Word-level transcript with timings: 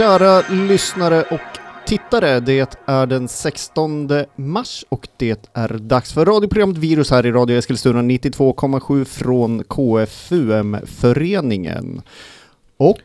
Kära 0.00 0.42
lyssnare 0.50 1.22
och 1.22 1.40
tittare. 1.86 2.40
Det 2.40 2.78
är 2.86 3.06
den 3.06 3.28
16 3.28 4.08
mars 4.36 4.84
och 4.88 5.08
det 5.16 5.48
är 5.52 5.68
dags 5.68 6.12
för 6.12 6.24
radioprogrammet 6.24 6.78
Virus 6.78 7.10
här 7.10 7.26
i 7.26 7.32
Radio 7.32 7.58
Eskilstuna 7.58 8.02
92,7 8.02 9.04
från 9.04 9.64
KFUM-föreningen. 9.64 12.02
Och, 12.76 12.98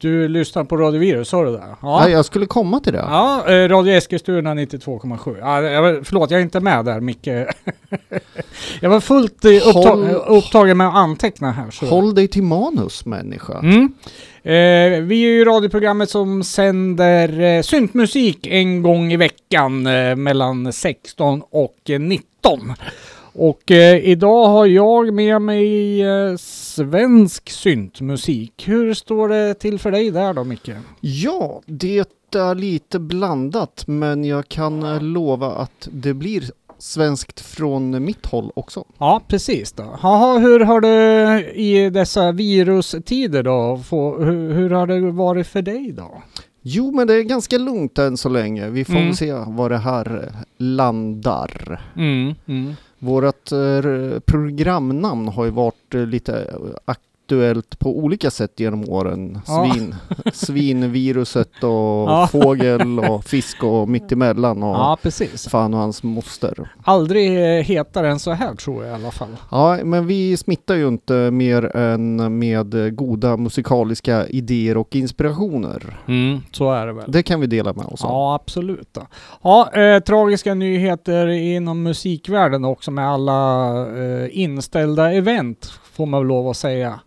du 0.00 0.28
lyssnar 0.28 0.64
på 0.64 0.76
Radio 0.76 1.00
Virus, 1.00 1.28
sa 1.28 1.44
du 1.44 1.52
det? 1.52 1.62
ja. 1.82 2.08
jag 2.08 2.24
skulle 2.24 2.46
komma 2.46 2.80
till 2.80 2.92
det. 2.92 2.98
Ja, 2.98 3.44
eh, 3.48 3.68
Radio 3.68 3.94
Eskilstuna 3.94 4.54
92,7. 4.54 5.36
Ja, 5.40 5.62
jag 5.62 6.06
förlåt, 6.06 6.30
jag 6.30 6.40
är 6.40 6.44
inte 6.44 6.60
med 6.60 6.84
där 6.84 7.00
Micke. 7.00 7.26
jag 8.80 8.90
var 8.90 9.00
fullt 9.00 9.44
eh, 9.44 9.50
uppta 9.50 9.88
Håll- 9.88 10.14
upptagen 10.26 10.76
med 10.76 10.88
att 10.88 10.94
anteckna 10.94 11.50
här. 11.52 11.70
Så. 11.70 11.86
Håll 11.86 12.14
dig 12.14 12.28
till 12.28 12.42
manus 12.42 13.06
människa. 13.06 13.58
Mm. 13.58 13.92
Eh, 14.42 15.00
vi 15.02 15.22
är 15.24 15.30
ju 15.30 15.44
radioprogrammet 15.44 16.10
som 16.10 16.44
sänder 16.44 17.40
eh, 17.40 17.62
syntmusik 17.62 18.46
en 18.46 18.82
gång 18.82 19.12
i 19.12 19.16
veckan 19.16 19.86
eh, 19.86 20.16
mellan 20.16 20.72
16 20.72 21.42
och 21.50 21.76
eh, 21.88 22.00
19. 22.00 22.72
Och 23.32 23.70
eh, 23.70 23.96
idag 23.96 24.48
har 24.48 24.66
jag 24.66 25.14
med 25.14 25.42
mig 25.42 26.00
eh, 26.02 26.36
svensk 26.36 27.50
syntmusik. 27.50 28.68
Hur 28.68 28.94
står 28.94 29.28
det 29.28 29.54
till 29.54 29.78
för 29.78 29.90
dig 29.90 30.10
där 30.10 30.34
då 30.34 30.44
Micke? 30.44 30.70
Ja, 31.00 31.60
det 31.66 31.98
är 32.34 32.54
lite 32.54 32.98
blandat 32.98 33.84
men 33.86 34.24
jag 34.24 34.48
kan 34.48 34.82
eh, 34.82 35.02
lova 35.02 35.46
att 35.50 35.88
det 35.92 36.14
blir 36.14 36.44
svenskt 36.78 37.40
från 37.40 38.04
mitt 38.04 38.26
håll 38.26 38.50
också. 38.54 38.84
Ja, 38.98 39.20
precis 39.28 39.72
då. 39.72 39.82
Haha, 39.82 40.38
hur 40.38 40.60
har 40.60 40.80
det 40.80 41.44
i 41.54 41.90
dessa 41.90 42.32
virustider 42.32 43.42
då? 43.42 43.80
Få, 43.88 44.18
hur, 44.24 44.52
hur 44.52 44.70
har 44.70 44.86
det 44.86 45.10
varit 45.10 45.46
för 45.46 45.62
dig 45.62 45.92
då? 45.92 46.22
Jo, 46.62 46.92
men 46.92 47.06
det 47.06 47.14
är 47.14 47.22
ganska 47.22 47.58
lugnt 47.58 47.98
än 47.98 48.16
så 48.16 48.28
länge. 48.28 48.68
Vi 48.70 48.84
får 48.84 48.96
Mm. 48.96 49.14
se 49.14 49.32
var 49.32 49.68
det 49.70 49.78
här 49.78 50.24
eh, 50.24 50.40
landar. 50.58 51.80
Mm, 51.96 52.34
mm. 52.46 52.74
Vårat 53.02 53.52
eh, 53.52 54.20
programnamn 54.20 55.28
har 55.28 55.44
ju 55.44 55.50
varit 55.50 55.94
eh, 55.94 56.06
lite 56.06 56.42
eh, 56.42 56.92
aktuellt 57.34 57.78
på 57.78 57.98
olika 57.98 58.30
sätt 58.30 58.60
genom 58.60 58.88
åren. 58.88 59.40
Ja. 59.46 59.70
Svin, 59.72 59.94
svinviruset 60.32 61.64
och 61.64 61.70
Ja. 61.70 62.28
fågel 62.32 62.98
och 62.98 63.24
fisk 63.28 63.64
och 63.64 63.88
mittemellan 63.88 64.62
och 64.62 64.74
Ja, 64.76 64.98
precis. 65.02 65.48
fan 65.48 65.74
och 65.74 65.80
hans 65.80 66.02
moster. 66.02 66.72
Aldrig 66.84 67.30
hetare 67.64 68.10
än 68.10 68.18
så 68.18 68.30
här 68.30 68.54
tror 68.54 68.84
jag 68.84 68.92
i 69.00 69.02
alla 69.02 69.10
fall. 69.10 69.28
Ja, 69.50 69.78
men 69.84 70.06
vi 70.06 70.36
smittar 70.36 70.74
ju 70.74 70.88
inte 70.88 71.30
mer 71.30 71.76
än 71.76 72.38
med 72.38 72.96
goda 72.96 73.36
musikaliska 73.36 74.26
idéer 74.26 74.76
och 74.76 74.96
inspirationer. 74.96 75.96
Mm, 76.08 76.40
så 76.52 76.72
är 76.72 76.86
det 76.86 76.92
väl. 76.92 77.12
Det 77.12 77.22
kan 77.22 77.40
vi 77.40 77.46
dela 77.46 77.72
med 77.72 77.86
oss 77.86 78.04
av. 78.04 78.10
Ja, 78.10 78.34
absolut. 78.34 78.98
Ja, 79.42 79.70
eh, 79.74 80.00
tragiska 80.00 80.54
nyheter 80.54 81.26
inom 81.28 81.82
musikvärlden 81.82 82.64
också 82.64 82.90
med 82.90 83.08
alla 83.08 83.70
eh, 83.98 84.28
inställda 84.30 85.12
event, 85.12 85.72
får 85.92 86.06
man 86.06 86.20
väl 86.20 86.28
lov 86.28 86.48
att 86.48 86.56
säga. 86.56 87.00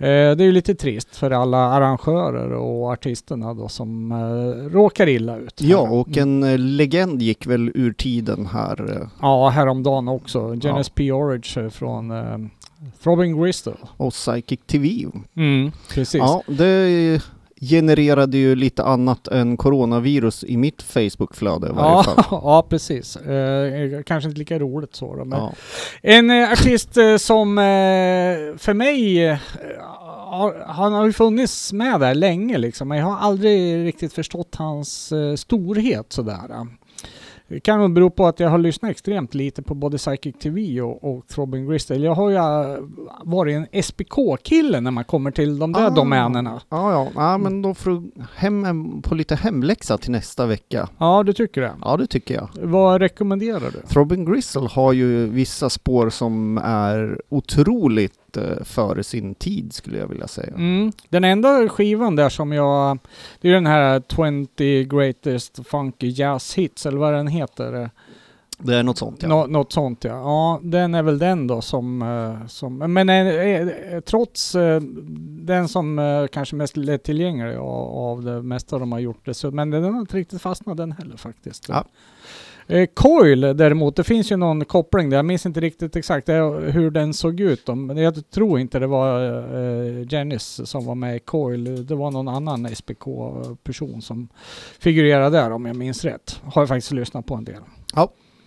Eh, 0.00 0.36
det 0.36 0.42
är 0.42 0.46
ju 0.46 0.52
lite 0.52 0.74
trist 0.74 1.16
för 1.16 1.30
alla 1.30 1.58
arrangörer 1.58 2.52
och 2.52 2.92
artisterna 2.92 3.54
då 3.54 3.68
som 3.68 4.12
eh, 4.12 4.72
råkar 4.72 5.06
illa 5.06 5.36
ut. 5.36 5.60
här. 5.60 5.68
Ja, 5.68 5.78
och 5.78 6.16
en 6.16 6.42
eh, 6.42 6.58
legend 6.58 7.22
gick 7.22 7.46
väl 7.46 7.70
ur 7.74 7.92
tiden 7.92 8.46
här. 8.46 9.08
Ja, 9.22 9.48
häromdagen 9.48 10.08
också. 10.08 10.54
Genes 10.54 10.88
P. 10.88 11.12
Orridge 11.12 11.70
från 11.70 12.12
Robin 13.02 13.40
Bristol. 13.40 13.76
Och 13.96 14.12
Psychic 14.12 14.60
TV. 14.66 15.06
Mm, 15.36 15.72
precis. 15.94 16.18
Ja, 16.18 16.42
det 16.46 16.64
genererade 17.60 18.38
ju 18.38 18.54
lite 18.54 18.82
annat 18.84 19.28
än 19.28 19.56
coronavirus 19.56 20.44
i 20.44 20.56
mitt 20.56 20.82
Facebookflöde 20.82 21.66
i 21.68 21.70
varje 21.72 21.90
Ja, 21.90 22.02
fall. 22.02 22.24
ja, 22.30 22.66
precis. 22.68 23.16
Eh, 23.16 24.02
kanske 24.02 24.28
inte 24.28 24.38
lika 24.38 24.58
roligt 24.58 24.94
så 24.96 25.16
då, 25.16 25.24
men 25.24 25.38
Ja. 25.38 25.52
En 26.02 26.30
eh, 26.30 26.52
artist 26.52 26.96
eh, 26.96 27.16
som 27.16 27.58
eh, 27.58 27.64
för 28.58 28.74
mig, 28.74 29.26
eh, 29.28 29.38
har, 30.30 30.64
han 30.66 30.92
har 30.92 31.06
ju 31.06 31.12
funnits 31.12 31.72
med 31.72 32.00
där 32.00 32.14
länge 32.14 32.58
liksom, 32.58 32.88
men 32.88 32.98
jag 32.98 33.06
har 33.06 33.16
aldrig 33.18 33.86
riktigt 33.86 34.12
förstått 34.12 34.54
hans 34.58 35.12
eh, 35.12 35.34
storhet 35.34 36.12
sådär. 36.12 36.66
Det 37.50 37.60
kan 37.60 37.78
nog 37.80 37.92
bero 37.92 38.10
på 38.10 38.26
att 38.26 38.40
jag 38.40 38.48
har 38.50 38.58
lyssnat 38.58 38.90
extremt 38.90 39.34
lite 39.34 39.62
på 39.62 39.74
både 39.74 39.98
Psychic 39.98 40.36
TV 40.38 40.80
och, 40.80 41.04
och 41.16 41.26
Throbbing 41.28 41.68
Gristle. 41.68 41.96
Jag 41.96 42.14
har 42.14 42.30
ju 42.30 42.36
eh, 42.36 42.78
varit 43.24 43.56
en 43.72 43.82
SPK-kille 43.82 44.80
när 44.80 44.90
man 44.90 45.04
kommer 45.04 45.30
till 45.30 45.58
de 45.58 45.72
där 45.72 45.86
Ah. 45.86 45.90
domänerna. 45.90 46.60
Ja, 46.68 46.92
ja, 46.92 47.08
ja, 47.14 47.38
men 47.38 47.62
då 47.62 47.74
får 47.74 47.90
du 47.90 48.10
hem 48.36 49.02
på 49.02 49.14
lite 49.14 49.34
hemläxa 49.34 49.98
till 49.98 50.10
nästa 50.10 50.46
vecka. 50.46 50.88
Ja, 50.98 51.22
du 51.22 51.32
tycker 51.32 51.60
det? 51.60 51.72
Ja, 51.82 51.96
det 51.96 52.06
tycker 52.06 52.34
jag. 52.34 52.48
Vad 52.62 53.00
rekommenderar 53.00 53.70
du? 53.70 53.80
Throbbing 53.88 54.24
Gristle 54.24 54.68
har 54.70 54.92
ju 54.92 55.26
vissa 55.26 55.70
spår 55.70 56.10
som 56.10 56.58
är 56.64 57.20
otroligt 57.28 58.12
eh, 58.36 58.64
före 58.64 59.02
sin 59.02 59.34
tid 59.34 59.72
skulle 59.72 59.98
jag 59.98 60.06
vilja 60.06 60.28
säga. 60.28 60.54
Mm. 60.54 60.92
Den 61.08 61.24
enda 61.24 61.68
skivan 61.68 62.16
där 62.16 62.28
som 62.28 62.52
jag... 62.52 62.98
Det 63.40 63.48
är 63.48 63.52
den 63.52 63.66
här 63.66 64.02
20 64.56 64.84
Greatest 64.84 65.66
Funky 65.66 66.08
Jazz 66.08 66.54
Hits, 66.54 66.86
eller 66.86 66.98
vad 66.98 67.14
den 67.14 67.26
heter. 67.26 67.90
Det 68.62 68.74
är 68.76 68.82
något 68.82 68.98
sånt 68.98 69.22
ja. 69.22 69.28
Nå, 69.28 69.46
något 69.46 69.72
sånt 69.72 70.04
ja. 70.04 70.10
Ja, 70.10 70.60
den 70.62 70.94
är 70.94 71.02
väl 71.02 71.18
den 71.18 71.46
då 71.46 71.60
som... 71.60 72.02
eh, 72.02 72.46
som 72.46 72.78
men 72.78 73.08
eh, 73.08 73.26
eh, 73.26 74.00
trots 74.00 74.54
eh, 74.54 74.80
den 75.20 75.68
som 75.68 75.98
eh, 75.98 76.26
kanske 76.26 76.56
mest 76.56 76.76
lättillgänglig 76.76 77.56
av, 77.56 77.98
av 77.98 78.22
det 78.22 78.42
mesta 78.42 78.78
de 78.78 78.92
har 78.92 78.98
gjort 78.98 79.26
det, 79.26 79.34
så, 79.34 79.50
men 79.50 79.70
den 79.70 79.94
har 79.94 80.00
inte 80.00 80.16
riktigt 80.16 80.42
fastnat 80.42 80.76
den 80.76 80.92
heller 80.92 81.16
faktiskt. 81.16 81.68
Ja. 81.68 81.84
Eh, 82.70 82.86
Coil 82.94 83.40
däremot, 83.40 83.96
det 83.96 84.04
finns 84.04 84.32
ju 84.32 84.36
någon 84.36 84.64
koppling 84.64 85.10
där. 85.10 85.16
Jag 85.16 85.24
minns 85.24 85.46
inte 85.46 85.60
riktigt 85.60 85.96
exakt 85.96 86.28
hur 86.28 86.90
den 86.90 87.14
såg 87.14 87.40
ut. 87.40 87.66
då, 87.66 87.74
Men 87.74 87.96
jag 87.96 88.30
tror 88.30 88.60
inte 88.60 88.78
det 88.78 88.86
var 88.86 89.24
eh, 89.54 90.06
Janice 90.12 90.66
som 90.66 90.84
var 90.84 90.94
med 90.94 91.16
i 91.16 91.18
Coil. 91.18 91.86
Det 91.86 91.94
var 91.94 92.10
någon 92.10 92.28
annan 92.28 92.68
SPK-person 92.76 94.02
som 94.02 94.28
figurerade 94.78 95.38
där 95.38 95.50
om 95.50 95.66
jag 95.66 95.76
minns 95.76 96.04
rätt. 96.04 96.40
Har 96.44 96.62
jag 96.62 96.68
faktiskt 96.68 96.92
lyssnat 96.92 97.26
på 97.26 97.34
en 97.34 97.44
del. 97.44 97.60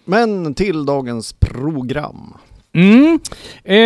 Men 0.06 0.54
till 0.54 0.86
dagens 0.86 1.34
program. 1.34 2.34
Mm. 2.76 3.20
Eh, 3.64 3.78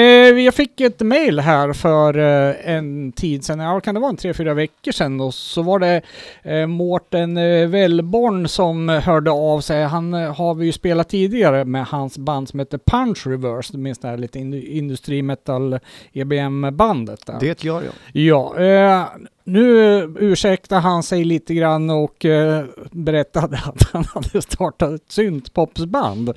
jag 0.44 0.54
fick 0.54 0.82
ett 0.82 1.00
mail 1.02 1.40
här 1.40 1.74
för 1.74 2.18
eh, 2.18 2.56
en 2.76 3.12
tid 3.12 3.44
sedan, 3.46 3.60
ja 3.60 3.80
kan 3.80 3.96
det 3.96 4.02
vara 4.02 4.10
en 4.10 4.18
tre, 4.18 4.34
fyra 4.34 4.54
veckor 4.54 4.92
sedan 4.92 5.22
och 5.22 5.34
så 5.34 5.62
var 5.62 5.80
det 5.80 6.02
eh, 6.44 6.68
Mårten 6.68 7.38
eh, 7.38 7.68
Wellborn 7.68 8.48
som 8.48 8.90
hörde 8.90 9.32
av 9.32 9.62
sig. 9.62 9.84
Han 9.84 10.14
eh, 10.14 10.36
har 10.36 10.54
vi 10.56 10.66
ju 10.66 10.72
spelat 10.72 11.10
tidigare 11.10 11.66
med 11.66 11.86
hans 11.86 12.18
band 12.18 12.50
som 12.50 12.60
heter 12.60 12.80
Punch 12.86 13.28
Reverse, 13.28 13.74
du 13.74 13.78
minns 13.80 14.00
det 14.00 14.08
här 14.08 14.18
lite 14.18 14.40
in- 14.40 14.54
industrimetal 14.68 15.80
EBM-bandet. 16.14 17.30
Det 17.40 17.64
gör 17.64 17.82
jag. 17.84 17.94
Ja, 18.24 18.58
eh, 18.60 19.06
nu 19.48 20.02
ursäktade 20.20 20.82
han 20.82 21.04
sig 21.04 21.24
lite 21.26 21.54
grann 21.54 21.90
och 21.90 22.26
eh, 22.26 22.66
berättade 22.92 23.58
att 23.66 23.84
han 23.94 24.04
hade 24.04 24.42
startat 24.42 24.92
ett 24.92 25.12
syntpopsband. 25.12 26.30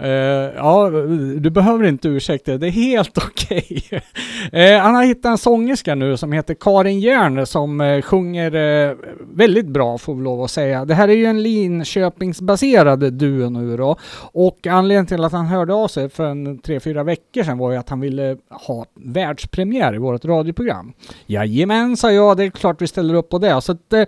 Eh, 0.00 0.08
ja, 0.08 0.90
du 1.36 1.50
behöver 1.50 1.84
inte 1.84 2.08
ursäkta 2.08 2.50
dig, 2.50 2.58
det 2.58 2.66
är 2.66 2.70
helt 2.70 3.18
okej. 3.28 3.82
eh, 4.52 4.78
han 4.78 4.94
har 4.94 5.04
hittat 5.04 5.30
en 5.30 5.38
sångerska 5.38 5.94
nu 5.94 6.16
som 6.16 6.32
heter 6.32 6.54
Karin 6.54 7.00
Järn 7.00 7.46
som 7.46 7.80
eh, 7.80 8.02
sjunger 8.02 8.54
eh, 8.54 8.96
väldigt 9.34 9.66
bra 9.66 9.98
får 9.98 10.14
vi 10.14 10.22
lov 10.22 10.42
att 10.42 10.50
säga. 10.50 10.84
Det 10.84 10.94
här 10.94 11.08
är 11.08 11.16
ju 11.16 11.24
en 11.24 11.42
Linköpingsbaserad 11.42 13.12
duo 13.12 13.50
nu 13.50 13.76
då. 13.76 13.96
Och 14.32 14.66
anledningen 14.66 15.06
till 15.06 15.24
att 15.24 15.32
han 15.32 15.46
hörde 15.46 15.74
av 15.74 15.88
sig 15.88 16.08
för 16.08 16.24
en 16.24 16.58
tre, 16.58 16.80
fyra 16.80 17.02
veckor 17.02 17.42
sedan 17.42 17.58
var 17.58 17.72
ju 17.72 17.76
att 17.76 17.88
han 17.88 18.00
ville 18.00 18.36
ha 18.50 18.86
världspremiär 18.94 19.94
i 19.94 19.98
vårt 19.98 20.24
radioprogram. 20.24 20.92
Jajamän, 21.26 21.96
sa 21.96 22.12
jag, 22.12 22.39
det 22.40 22.46
är 22.46 22.50
klart 22.50 22.82
vi 22.82 22.86
ställer 22.86 23.14
upp 23.14 23.28
på 23.28 23.38
det. 23.38 23.60
Så 23.60 23.72
att, 23.72 23.92
eh, 23.92 24.04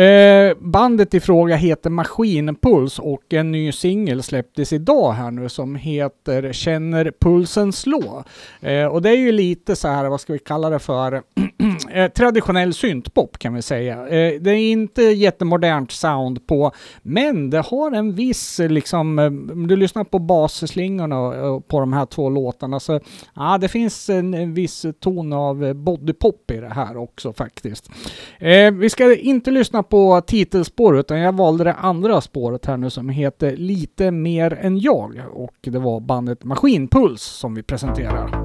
eh, 0.00 0.56
bandet 0.60 1.14
i 1.14 1.20
fråga 1.20 1.56
heter 1.56 1.90
Maskinpuls 1.90 2.98
och 2.98 3.32
en 3.34 3.50
ny 3.52 3.72
singel 3.72 4.22
släpptes 4.22 4.72
idag 4.72 5.12
här 5.12 5.30
nu 5.30 5.48
som 5.48 5.74
heter 5.76 6.52
Känner 6.52 7.12
pulsen 7.20 7.72
slå. 7.72 8.24
Eh, 8.60 8.84
och 8.86 9.02
det 9.02 9.10
är 9.10 9.16
ju 9.16 9.32
lite 9.32 9.76
så 9.76 9.88
här, 9.88 10.08
vad 10.08 10.20
ska 10.20 10.32
vi 10.32 10.38
kalla 10.38 10.70
det 10.70 10.78
för, 10.78 11.12
eh, 11.92 12.08
traditionell 12.08 12.74
syntpop 12.74 13.38
kan 13.38 13.54
vi 13.54 13.62
säga. 13.62 14.08
Eh, 14.08 14.40
det 14.40 14.50
är 14.50 14.70
inte 14.70 15.02
jättemodernt 15.02 15.90
sound 15.92 16.46
på, 16.46 16.72
men 17.02 17.50
det 17.50 17.60
har 17.60 17.92
en 17.92 18.14
viss 18.14 18.58
liksom, 18.58 19.18
om 19.52 19.66
du 19.68 19.76
lyssnar 19.76 20.04
på 20.04 20.18
basslingorna 20.18 21.20
och- 21.20 21.54
och 21.54 21.68
på 21.68 21.80
de 21.80 21.92
här 21.92 22.06
två 22.06 22.28
låtarna 22.30 22.80
så 22.80 23.00
ja, 23.34 23.58
det 23.58 23.68
finns 23.68 24.10
en, 24.10 24.34
en 24.34 24.54
viss 24.54 24.86
ton 25.00 25.32
av 25.32 25.64
eh, 25.64 25.72
bodypop 25.72 26.50
i 26.50 26.56
det 26.56 26.68
här 26.74 26.96
också 26.96 27.32
faktiskt. 27.32 27.90
Eh, 28.38 28.70
vi 28.72 28.90
ska 28.90 29.16
inte 29.16 29.50
lyssna 29.50 29.82
på 29.88 30.20
titelspår 30.20 30.98
utan 30.98 31.18
jag 31.18 31.32
valde 31.36 31.64
det 31.64 31.72
andra 31.72 32.20
spåret 32.20 32.66
här 32.66 32.76
nu 32.76 32.90
som 32.90 33.08
heter 33.08 33.56
Lite 33.56 34.10
mer 34.10 34.58
än 34.60 34.78
jag 34.78 35.22
och 35.32 35.54
det 35.60 35.78
var 35.78 36.00
bandet 36.00 36.44
Maskinpuls 36.44 37.22
som 37.22 37.54
vi 37.54 37.62
presenterar. 37.62 38.43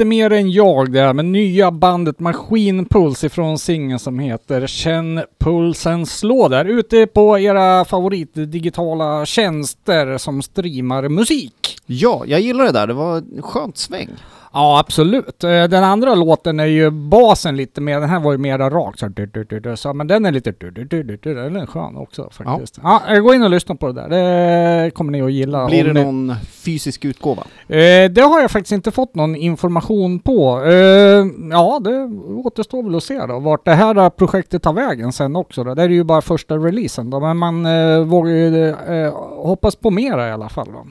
Lite 0.00 0.08
mer 0.08 0.32
än 0.32 0.50
jag 0.50 0.92
det 0.92 1.00
här 1.00 1.12
med 1.12 1.24
nya 1.24 1.70
bandet 1.70 2.20
Maskinpuls 2.20 3.24
ifrån 3.24 3.58
singeln 3.58 3.98
som 3.98 4.18
heter 4.18 4.66
Känn 4.66 5.20
pulsen 5.38 6.06
slå 6.06 6.48
där 6.48 6.64
ute 6.64 7.06
på 7.06 7.38
era 7.38 7.84
favoritdigitala 7.84 9.26
tjänster 9.26 10.18
som 10.18 10.42
streamar 10.42 11.08
musik. 11.08 11.76
Ja, 11.86 12.22
jag 12.26 12.40
gillar 12.40 12.64
det 12.64 12.72
där. 12.72 12.86
Det 12.86 12.94
var 12.94 13.16
en 13.16 13.42
skönt 13.42 13.76
sväng. 13.78 14.08
Ja, 14.52 14.78
absolut. 14.78 15.44
Eh, 15.44 15.64
Den 15.64 15.84
andra 15.84 16.14
låten 16.14 16.60
är 16.60 16.64
ju 16.64 16.90
basen 16.90 17.56
lite 17.56 17.80
mer, 17.80 18.00
den 18.00 18.08
här 18.08 18.20
var 18.20 18.32
ju 18.32 18.38
mera 18.38 18.70
rakt 18.70 18.98
så, 18.98 19.08
du, 19.08 19.26
du, 19.26 19.44
du, 19.60 19.76
så 19.76 19.94
men 19.94 20.06
den 20.06 20.26
är 20.26 20.32
lite 20.32 20.52
du, 20.58 20.70
du, 20.70 20.84
du, 20.84 21.02
du, 21.02 21.16
du, 21.16 21.34
den 21.34 21.56
är 21.56 21.66
skön 21.66 21.96
också 21.96 22.28
faktiskt. 22.32 22.78
Ja. 22.82 23.02
eh, 23.08 23.20
gå 23.20 23.34
in 23.34 23.42
och 23.42 23.50
lyssna 23.50 23.74
på 23.74 23.86
det 23.92 23.92
där, 23.92 24.08
det 24.08 24.90
kommer 24.90 25.12
ni 25.12 25.22
att 25.22 25.32
gilla. 25.32 25.66
Blir 25.66 25.84
det 25.84 25.92
ni- 25.92 26.04
någon 26.04 26.34
fysisk 26.50 27.04
utgåva? 27.04 27.42
Eh, 27.68 28.10
det 28.10 28.20
har 28.20 28.40
jag 28.40 28.50
faktiskt 28.50 28.72
inte 28.72 28.90
fått 28.90 29.14
någon 29.14 29.36
information 29.36 30.18
på. 30.20 30.62
Eh, 30.64 31.26
ja, 31.50 31.80
det 31.84 32.04
återstår 32.44 32.82
väl 32.82 32.94
att 32.94 33.02
se 33.04 33.26
då 33.26 33.38
vart 33.38 33.64
det 33.64 33.74
här 33.74 34.10
projektet 34.10 34.62
tar 34.62 34.72
vägen 34.72 35.12
sen 35.12 35.36
också. 35.36 35.64
Då. 35.64 35.74
Det 35.74 35.82
är 35.82 35.88
ju 35.88 36.04
bara 36.04 36.22
första 36.22 36.54
releasen 36.56 37.10
då, 37.10 37.20
men 37.20 37.36
man 37.36 37.66
eh, 37.66 37.98
vågar 38.00 38.30
ju 38.32 38.68
eh, 38.68 39.12
hoppas 39.36 39.76
på 39.76 39.90
mera 39.90 40.28
i 40.28 40.32
alla 40.32 40.48
fall. 40.48 40.68
Då. 40.72 40.86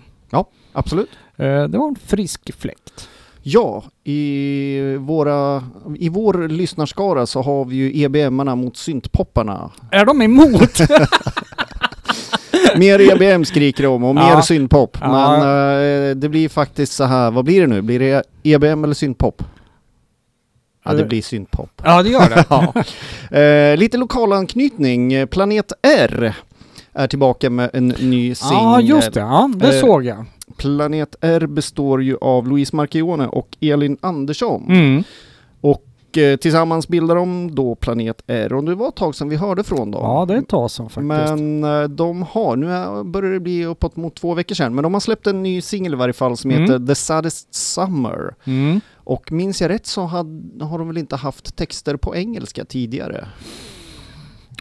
Absolut. 0.74 1.10
Eh, 1.38 1.64
det 1.64 1.78
var 1.78 1.88
en 1.88 1.96
frisk 1.96 2.54
fläkt. 2.60 3.10
Ja, 3.52 3.84
i, 4.04 4.96
våra, 5.00 5.64
i 6.00 6.10
vår 6.10 6.48
lyssnarskara 6.48 7.26
så 7.26 7.42
har 7.42 7.66
vi 7.66 7.76
ju 7.76 8.04
EBM-arna 8.04 8.56
mot 8.56 8.78
syntpopparna. 8.78 9.72
Är 9.92 10.06
de 10.06 10.22
emot? 10.22 10.80
Mer 12.78 13.00
EBM 13.02 13.46
skriker 13.46 13.84
de 13.84 14.04
och 14.04 14.16
mer 14.16 14.22
Ja. 14.22 14.42
syntpop. 14.42 14.98
Ja. 15.02 15.08
Men 15.12 15.42
eh, 16.10 16.16
det 16.16 16.30
blir 16.30 16.50
faktiskt 16.50 16.94
så 16.94 17.04
här, 17.04 17.32
vad 17.32 17.46
blir 17.46 17.62
det 17.62 17.68
nu? 17.68 17.82
Blir 17.82 18.00
det 18.00 18.24
EBM 18.44 18.84
eller 18.84 18.94
syntpop? 18.94 19.44
Ja, 20.86 20.94
det 20.94 21.02
Eh. 21.02 21.08
blir 21.08 21.22
syntpop. 21.22 21.82
ja, 21.84 22.04
det 22.04 22.10
gör 22.10 22.30
det. 22.30 22.46
ja. 22.50 22.74
eh, 23.40 23.78
lite 23.78 23.98
lokal 23.98 24.34
anknytning. 24.34 25.28
Planet 25.28 25.72
R 25.82 26.34
är 26.94 27.08
tillbaka 27.08 27.50
med 27.50 27.70
en 27.74 27.88
ny 27.88 28.36
singel. 28.36 28.58
Ja, 28.64 28.82
just 28.82 29.14
det. 29.14 29.20
Ja, 29.20 29.50
det 29.56 29.68
Eh, 29.76 29.82
såg 29.82 30.06
jag. 30.06 30.26
Planet 30.60 31.16
R 31.22 31.48
består 31.48 32.04
ju 32.04 32.18
av 32.22 32.48
Louise 32.48 32.76
Marchione 32.76 33.28
och 33.28 33.58
Elin 33.62 33.98
Andersson. 34.02 34.66
Mm. 34.70 35.04
Och 35.62 36.18
eh, 36.18 36.36
tillsammans 36.38 36.88
bildar 36.88 37.16
de 37.16 37.56
då 37.56 37.76
Planet 37.76 38.22
R. 38.28 38.54
Och 38.54 38.64
det 38.64 38.76
var 38.76 38.88
ett 38.90 38.96
tag 38.96 39.16
sedan 39.16 39.30
vi 39.30 39.36
hörde 39.36 39.64
från 39.64 39.92
dem. 39.92 40.02
Ja, 40.04 40.26
det 40.26 40.34
är 40.34 40.38
ett 40.38 40.48
tag 40.48 40.72
sedan 40.72 40.90
faktiskt. 40.90 41.04
Men 41.08 41.64
eh, 41.64 41.84
de 41.84 42.22
har, 42.22 42.56
nu 42.56 42.68
börjar 43.04 43.32
det 43.32 43.40
bli 43.40 43.66
uppåt 43.66 43.96
mot 43.96 44.16
två 44.16 44.34
veckor 44.34 44.56
sedan, 44.56 44.76
men 44.76 44.84
de 44.84 44.94
har 44.94 45.02
släppt 45.02 45.28
en 45.28 45.44
ny 45.44 45.62
singel 45.62 45.94
i 45.94 45.96
varje 45.96 46.14
fall 46.14 46.38
som 46.38 46.52
Mm. 46.52 46.62
heter 46.62 46.88
The 46.88 46.96
Saddest 46.96 47.56
Summer. 47.56 48.36
Mm. 48.44 48.82
Och 48.96 49.32
minns 49.32 49.62
jag 49.62 49.70
rätt 49.70 49.86
så 49.86 50.02
had, 50.02 50.60
har 50.62 50.78
de 50.80 50.88
väl 50.88 50.98
inte 50.98 51.16
haft 51.16 51.56
texter 51.56 51.96
på 51.96 52.16
engelska 52.16 52.66
tidigare? 52.66 53.28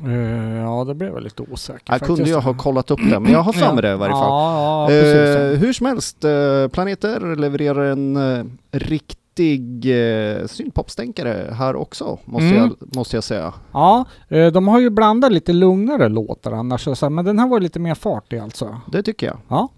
Eh, 0.04 0.56
ja, 0.62 0.84
det 0.84 0.94
blev 0.94 1.12
jag 1.12 1.22
lite 1.22 1.42
osäker 1.42 1.92
Jag 1.92 2.00
kunde 2.00 2.30
jag 2.30 2.40
ha 2.40 2.54
kollat 2.54 2.90
upp 2.90 3.00
det, 3.10 3.20
men 3.20 3.32
jag 3.32 3.42
har 3.42 3.52
för 3.52 3.72
mig 3.72 3.82
det 3.82 3.92
i 3.92 3.96
varje 3.96 4.12
fall. 4.12 4.22
Ja, 4.28 4.90
ja. 4.90 4.96
Eh, 4.96 5.58
hur 5.58 5.72
som 5.72 5.86
helst, 5.86 6.24
eh, 6.24 6.68
Planeter 6.72 7.36
levererar 7.36 7.84
en 7.84 8.18
riktig 8.70 9.86
eh, 10.38 10.46
synpopstänkare 10.46 11.54
här 11.58 11.76
också, 11.76 12.18
måste, 12.24 12.46
Mm. 12.46 12.56
jag, 12.56 12.96
måste 12.96 13.16
jag 13.16 13.24
säga. 13.24 13.52
Ja, 13.72 14.04
de 14.52 14.68
har 14.68 14.80
ju 14.80 14.90
blandat 14.90 15.32
lite 15.32 15.52
lugnare 15.52 16.08
låtar 16.08 16.52
annars, 16.52 16.88
men 17.10 17.24
den 17.24 17.38
här 17.38 17.48
var 17.48 17.60
lite 17.60 17.78
mer 17.78 17.94
fart 17.94 18.32
i 18.32 18.38
alltså. 18.38 18.80
Det 18.92 19.02
tycker 19.02 19.26
jag. 19.26 19.36
Ja. 19.48 19.68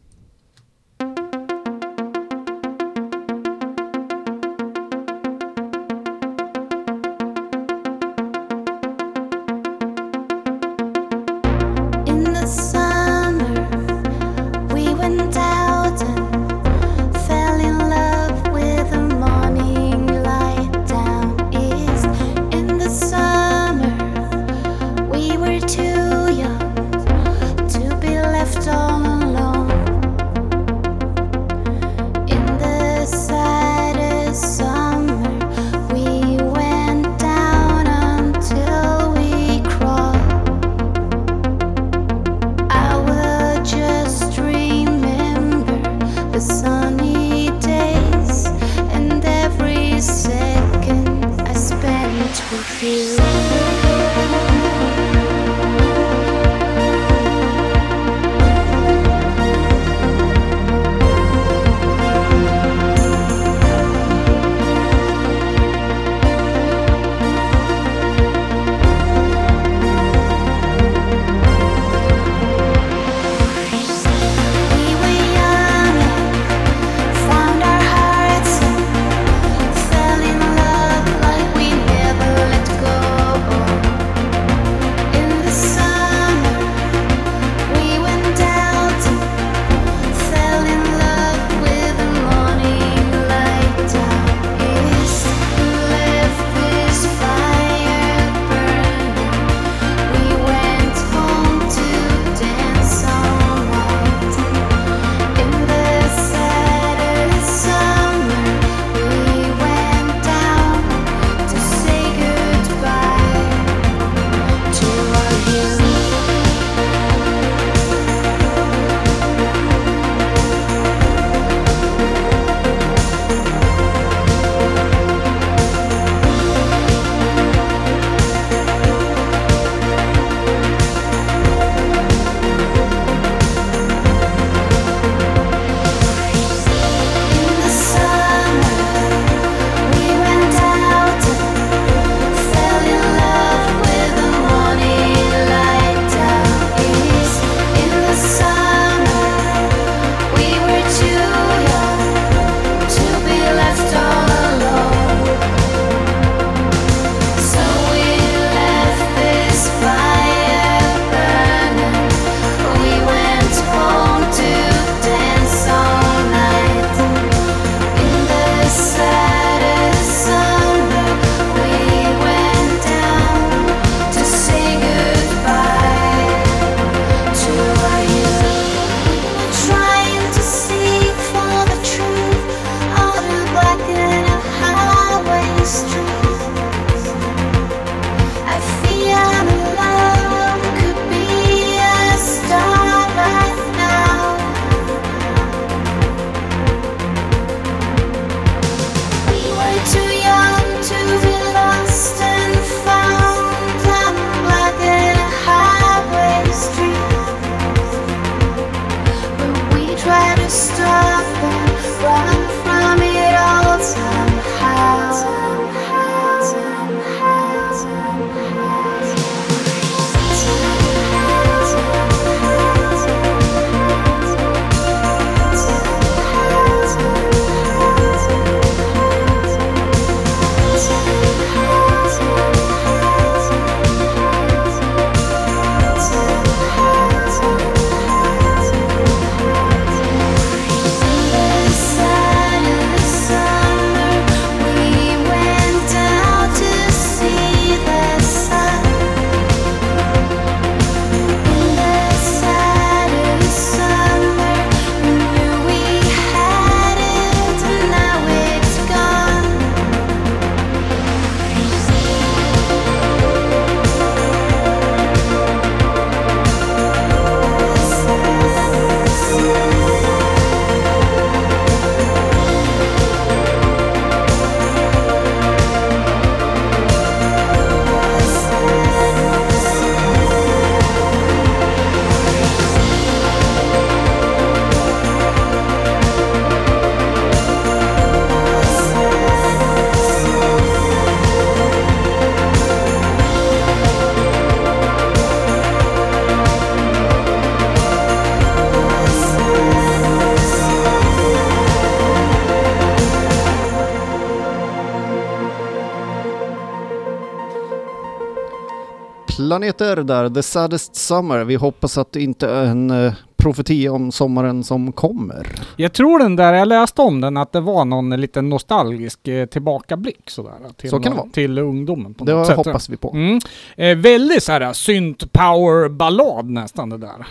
Planeter 309.51 309.97
där, 309.97 310.31
The 310.31 310.43
Saddest 310.43 310.97
Summer. 310.97 311.45
Vi 311.45 311.55
hoppas 311.55 311.99
att 311.99 312.13
det 312.13 312.23
inte 312.23 312.49
är 312.51 312.65
en 312.65 312.91
eh, 312.91 313.13
profetia 313.37 313.93
om 313.93 314.13
sommaren 314.13 314.65
som 314.65 314.93
kommer. 314.93 315.47
Jag 315.77 315.93
tror 315.93 316.19
den 316.19 316.37
där, 316.37 316.53
jag 316.53 316.69
läste 316.69 317.03
om 317.03 317.21
den, 317.21 317.37
att 317.37 317.53
det 317.53 317.61
var 317.61 317.85
någon 317.85 318.11
liten 318.21 318.49
nostalgisk 318.49 319.29
eh, 319.29 319.47
tillbakablick 319.47 320.31
sådär. 320.31 320.53
Till, 320.77 320.91
Så 320.91 321.01
kan 321.01 321.13
det 321.13 321.19
vara. 321.19 321.29
Till 321.31 321.59
ungdomen 321.59 322.15
på 322.15 322.25
Det 322.25 322.33
något 322.33 322.47
sätt. 322.47 322.57
hoppas 322.57 322.89
vi 322.89 322.97
på. 322.97 323.11
Mm. 323.13 323.41
Eh, 323.77 323.97
väldigt 323.99 324.43
såhär 324.43 324.73
synt 324.73 325.33
power 325.33 325.89
ballad 325.89 326.51
nästan 326.51 326.89
det 326.91 326.99
där. 326.99 327.27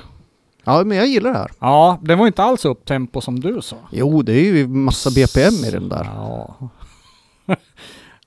Ja, 0.63 0.83
men 0.83 0.97
jag 0.97 1.07
gillar 1.07 1.31
det 1.31 1.37
här. 1.37 1.51
Ja, 1.59 1.99
det 2.01 2.15
var 2.15 2.27
inte 2.27 2.43
alls 2.43 2.65
upptempo 2.65 3.21
som 3.21 3.39
du 3.39 3.61
sa. 3.61 3.77
Jo, 3.91 4.21
det 4.21 4.33
är 4.33 4.43
ju 4.43 4.67
massa 4.67 5.09
BPM 5.11 5.65
i 5.67 5.71
den 5.71 5.89
där. 5.89 6.03
Ja. 6.15 6.55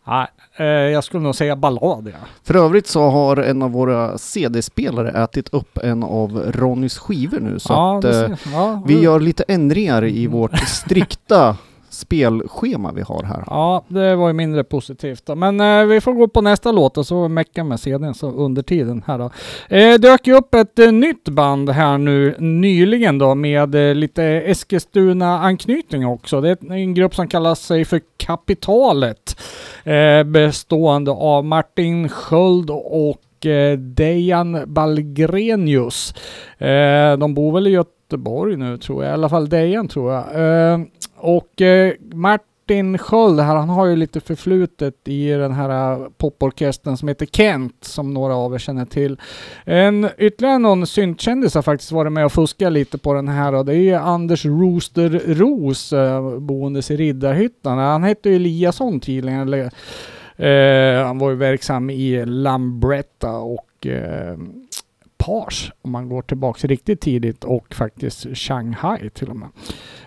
Nej, 0.07 0.26
eh, 0.37 0.41
jag 0.65 1.05
skulle 1.05 1.23
nog 1.23 1.35
säga 1.35 1.57
ballad 1.57 2.09
ja. 2.09 2.19
För 2.45 2.57
övrigt 2.57 2.87
så 2.87 3.11
har 3.11 3.37
en 3.37 3.62
av 3.62 3.71
våra 3.71 4.19
CD-spelare 4.19 5.25
ätit 5.25 5.49
upp 5.49 5.79
en 5.79 6.03
av 6.03 6.53
Ronnys 6.55 6.99
skivor 6.99 7.41
nu 7.41 7.59
så 7.59 7.73
ja, 7.73 7.99
att 7.99 8.05
eh, 8.05 8.31
ja, 8.53 8.83
vi 8.87 9.01
gör 9.01 9.21
lite 9.21 9.45
ändringar 9.49 10.05
i 10.05 10.27
vårt 10.27 10.59
strikta 10.69 11.57
spelschema 12.03 12.93
vi 12.93 13.03
har 13.03 13.23
här. 13.23 13.45
Ja, 13.47 13.85
det 13.88 14.17
var 14.17 14.29
ju 14.29 14.33
mindre 14.33 14.65
positivt 14.65 15.27
då. 15.27 15.35
Men 15.35 15.61
eh, 15.61 15.85
vi 15.85 16.01
får 16.01 16.12
gå 16.12 16.29
på 16.29 16.41
nästa 16.41 16.73
låt 16.73 16.99
och 16.99 17.07
så 17.07 17.29
mecka 17.29 17.65
med 17.65 17.81
CDn 17.81 18.15
så 18.15 18.31
under 18.31 18.62
tiden 18.62 19.03
här 19.07 19.19
då. 19.19 19.31
Eh, 19.77 19.95
dök 19.95 20.27
ju 20.27 20.35
upp 20.35 20.55
ett 20.55 20.79
eh, 20.79 20.93
nytt 20.93 21.29
band 21.29 21.71
här 21.71 21.99
nu 21.99 22.37
nyligen 22.38 23.19
då 23.19 23.35
med 23.35 23.75
eh, 23.75 23.95
lite 23.95 24.25
Eskilstuna-anknytning 24.25 26.07
också. 26.07 26.41
Det 26.41 26.49
är 26.49 26.73
en 26.73 26.95
grupp 26.95 27.15
som 27.15 27.29
kallar 27.29 27.55
sig 27.55 27.85
för 27.85 28.01
Kapitalet. 28.17 29.41
Eh, 29.85 30.23
bestående 30.25 31.11
av 31.11 31.45
Martin 31.45 32.09
Sköld 32.09 32.71
och 32.71 33.47
eh, 33.47 33.79
Dejan 33.79 34.62
Balgrenius. 34.67 36.15
Eh, 36.59 37.17
de 37.19 37.35
bor 37.35 37.53
väl 37.53 37.67
i 37.67 37.71
Göteborg 37.71 38.02
Göteborg 38.12 38.57
nu 38.57 38.79
tror 38.79 39.05
jag, 39.05 39.11
i 39.11 39.14
alla 39.14 39.29
fall 39.29 39.48
Dejan 39.48 39.88
tror 39.88 40.12
jag. 40.12 40.25
Eh, 40.72 40.81
och 41.16 41.62
eh, 41.62 41.94
Martin 42.12 42.98
Sköld 42.98 43.40
här, 43.40 43.57
han 43.57 43.68
har 43.68 43.87
ju 43.87 43.96
lite 43.96 44.20
förflutet 44.20 45.09
i 45.09 45.29
den 45.29 45.53
här 45.53 45.92
eh, 45.92 46.09
poporkestern 46.16 46.96
som 46.96 47.09
heter 47.09 47.27
Kent, 47.27 47.77
som 47.81 48.14
några 48.14 48.35
av 48.35 48.55
er 48.55 48.59
känner 48.59 48.85
till. 48.85 49.20
En, 49.64 50.09
ytterligare 50.18 50.59
någon 50.59 50.87
syntkändis 50.87 51.55
har 51.55 51.62
faktiskt 51.62 51.92
varit 51.92 52.12
med 52.12 52.25
och 52.25 52.33
fuskat 52.33 52.72
lite 52.72 52.98
på 52.98 53.14
den 53.14 53.29
här 53.29 53.55
och 53.55 53.64
det 53.64 53.77
är 53.77 53.98
Anders 53.98 54.44
Rooster 54.44 55.11
Ros, 55.27 55.92
boendes 56.40 56.90
i 56.90 56.96
Riddarhyttan. 56.96 57.79
Han 57.79 58.03
hette 58.03 58.29
ju 58.29 58.37
Eliasson 58.37 59.01
tydligen, 59.01 59.40
eller 59.40 59.70
han 61.05 61.18
var 61.18 61.31
ju 61.31 61.37
verksam 61.37 61.90
i 61.90 62.27
Lambretta 62.27 63.31
och 63.31 63.87
Pars 65.24 65.72
om 65.82 65.90
man 65.90 66.08
går 66.08 66.22
tillbaks 66.22 66.64
riktigt 66.64 67.00
tidigt 67.00 67.44
och 67.44 67.74
faktiskt 67.74 68.37
Shanghai 68.37 69.11
till 69.11 69.28
och 69.30 69.37
med. 69.37 69.48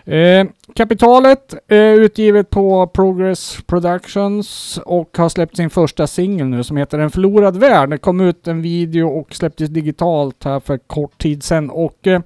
Eh, 0.04 0.46
kapitalet 0.74 1.54
eh, 1.68 1.78
utgivet 1.78 2.50
på 2.50 2.86
Progress 2.86 3.58
Productions 3.66 4.78
och 4.86 5.18
har 5.18 5.28
släppt 5.28 5.56
sin 5.56 5.70
första 5.70 6.06
singel 6.06 6.46
nu 6.46 6.64
som 6.64 6.76
heter 6.76 6.98
En 6.98 7.10
förlorad 7.10 7.56
värld. 7.56 7.90
Det 7.90 7.98
kom 7.98 8.20
ut 8.20 8.46
en 8.46 8.62
video 8.62 9.08
och 9.08 9.34
släpptes 9.34 9.68
digitalt 9.68 10.44
här 10.44 10.60
för 10.60 10.78
kort 10.78 11.18
tid 11.18 11.42
sedan 11.42 11.70
och 11.70 12.06
eh, 12.06 12.20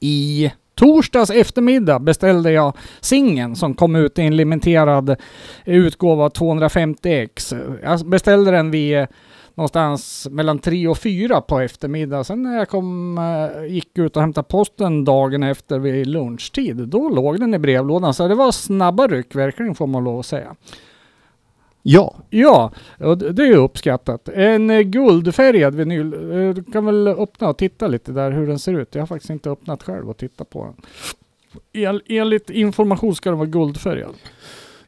i 0.00 0.52
torsdags 0.74 1.30
eftermiddag 1.30 1.98
beställde 1.98 2.52
jag 2.52 2.76
singeln 3.00 3.56
som 3.56 3.74
kom 3.74 3.96
ut 3.96 4.18
i 4.18 4.22
en 4.22 4.36
limiterad 4.36 5.16
utgåva 5.64 6.28
250x. 6.28 7.56
Jag 7.82 7.90
alltså 7.90 8.06
beställde 8.06 8.50
den 8.50 8.70
vid 8.70 9.06
någonstans 9.54 10.28
mellan 10.30 10.58
3 10.58 10.88
och 10.88 10.98
4 10.98 11.40
på 11.40 11.60
eftermiddag. 11.60 12.24
Sen 12.24 12.42
när 12.42 12.58
jag 12.58 12.68
kom, 12.68 13.18
eh, 13.18 13.66
gick 13.74 13.98
ut 13.98 14.16
och 14.16 14.22
hämtade 14.22 14.48
posten 14.48 15.04
dagen 15.04 15.42
efter 15.42 15.78
vid 15.78 16.06
lunchtid, 16.06 16.76
då 16.76 17.08
låg 17.08 17.40
den 17.40 17.54
i 17.54 17.58
brevlådan. 17.58 18.14
Så 18.14 18.28
det 18.28 18.34
var 18.34 18.52
snabba 18.52 19.06
ryck 19.06 19.34
verkligen 19.34 19.74
får 19.74 19.86
man 19.86 20.04
lov 20.04 20.18
att 20.18 20.26
säga. 20.26 20.54
Ja, 21.82 22.14
Ja, 22.30 22.72
det 23.32 23.42
är 23.42 23.56
uppskattat. 23.56 24.28
En 24.28 24.70
eh, 24.70 24.80
guldfärgad 24.80 25.74
vinyl. 25.74 26.12
Eh, 26.14 26.54
Du 26.54 26.64
kan 26.72 26.86
väl 26.86 27.08
öppna 27.08 27.48
och 27.48 27.58
titta 27.58 27.86
lite 27.86 28.12
där 28.12 28.30
hur 28.30 28.46
den 28.46 28.58
ser 28.58 28.72
ut. 28.80 28.94
Jag 28.94 29.02
har 29.02 29.06
faktiskt 29.06 29.30
inte 29.30 29.50
öppnat 29.50 29.82
själv 29.82 30.10
och 30.10 30.16
tittat 30.16 30.50
på 30.50 30.64
den. 30.64 30.74
En, 31.84 32.00
enligt 32.06 32.50
information 32.50 33.14
ska 33.14 33.30
den 33.30 33.38
vara 33.38 33.48
guldfärgad. 33.48 34.14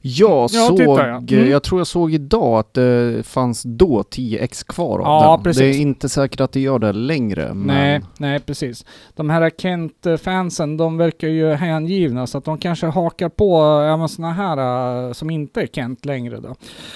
Jag 0.09 0.43
Ja, 0.43 0.49
såg, 0.49 0.77
titta, 0.77 1.09
ja. 1.09 1.23
Mm. 1.31 1.51
jag 1.51 1.63
tror 1.63 1.81
jag 1.81 1.87
såg 1.87 2.15
idag 2.15 2.59
att 2.59 2.75
det 2.75 3.27
fanns 3.27 3.63
då 3.63 4.03
10x 4.11 4.67
kvar 4.67 4.99
av 4.99 5.05
Ja, 5.25 5.31
den. 5.37 5.43
precis. 5.45 5.61
Det 5.61 5.69
är 5.69 5.81
inte 5.81 6.09
säkert 6.09 6.41
att 6.41 6.53
det 6.53 6.61
gör 6.61 6.79
det 6.79 6.93
längre. 6.93 7.55
Men 7.55 7.67
Nej, 7.77 8.01
nej 8.19 8.41
precis. 8.41 8.85
De 9.15 9.31
här 9.31 9.51
Kent-fansen, 9.59 10.77
de 10.77 10.97
verkar 10.97 11.29
ju 11.29 11.53
hängivna 11.53 12.27
så 12.27 12.39
att 12.39 12.45
de 12.45 12.59
kanske 12.59 12.87
hakar 12.87 13.29
på 13.29 13.63
även 13.95 14.09
såna 14.09 14.33
här 14.33 15.07
eh, 15.07 15.13
som 15.13 15.31
inte 15.31 15.61
är 15.63 15.67
Kent 15.67 16.05
längre 16.05 16.41
då. 16.41 16.55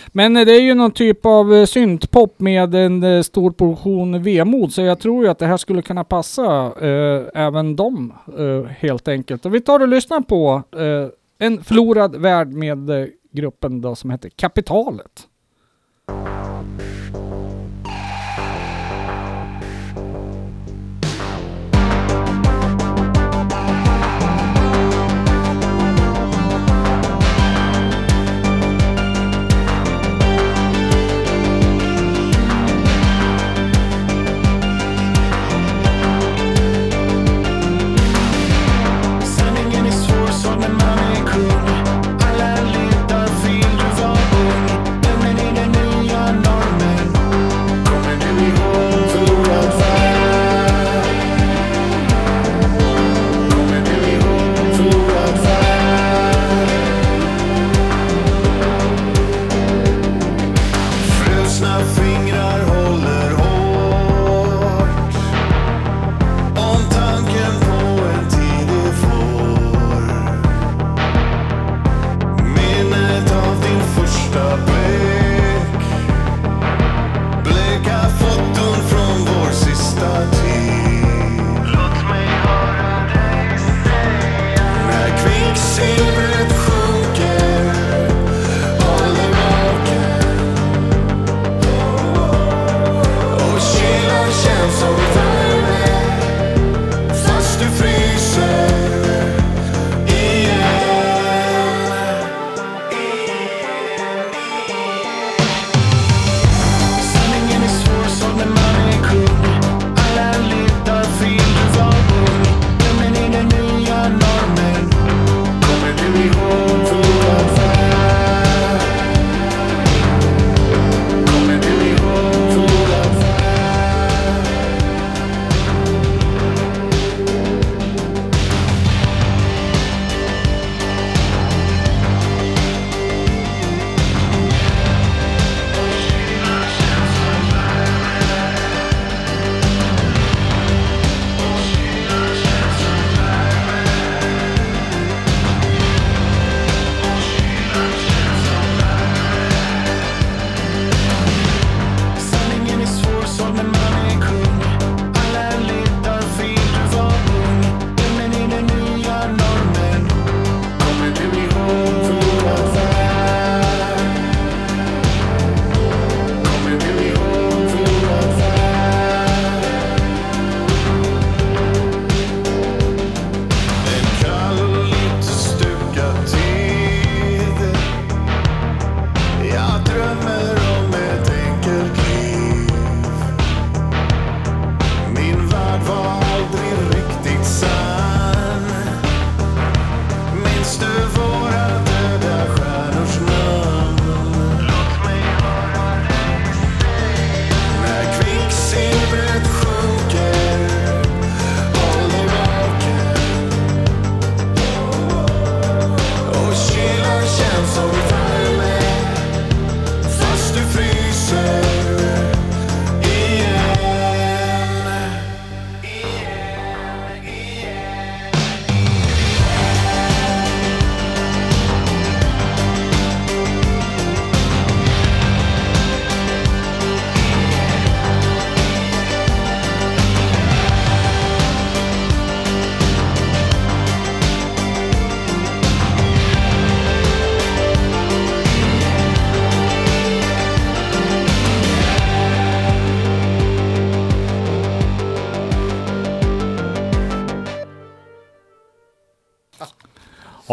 Men 0.08 0.36
eh, 0.36 0.44
det 0.46 0.52
är 0.52 0.60
ju 0.62 0.74
någon 0.74 0.90
typ 0.90 1.26
av 1.26 1.54
eh, 1.54 1.64
syntpop 1.64 2.40
med 2.40 2.74
en 2.74 3.02
eh, 3.02 3.22
stor 3.22 3.50
portion 3.50 4.22
vemod 4.22 4.72
så 4.72 4.82
jag 4.82 4.98
tror 5.00 5.24
ju 5.24 5.30
att 5.30 5.38
det 5.38 5.46
här 5.46 5.56
skulle 5.56 5.82
kunna 5.82 6.04
passa 6.04 6.72
eh, 6.80 7.22
även 7.46 7.76
dem 7.76 8.12
eh, 8.38 8.70
helt 8.78 9.08
enkelt. 9.08 9.46
Och 9.46 9.54
vi 9.54 9.60
tar 9.60 9.80
och 9.80 9.88
lyssnar 9.88 10.20
på 10.20 10.62
eh, 10.76 11.08
en 11.42 11.64
förlorad 11.64 12.16
värld 12.16 12.52
med 12.52 12.90
eh, 12.90 13.06
gruppen 13.32 13.80
då 13.80 13.94
som 13.94 14.10
heter 14.10 14.28
Kapitalet. 14.28 15.28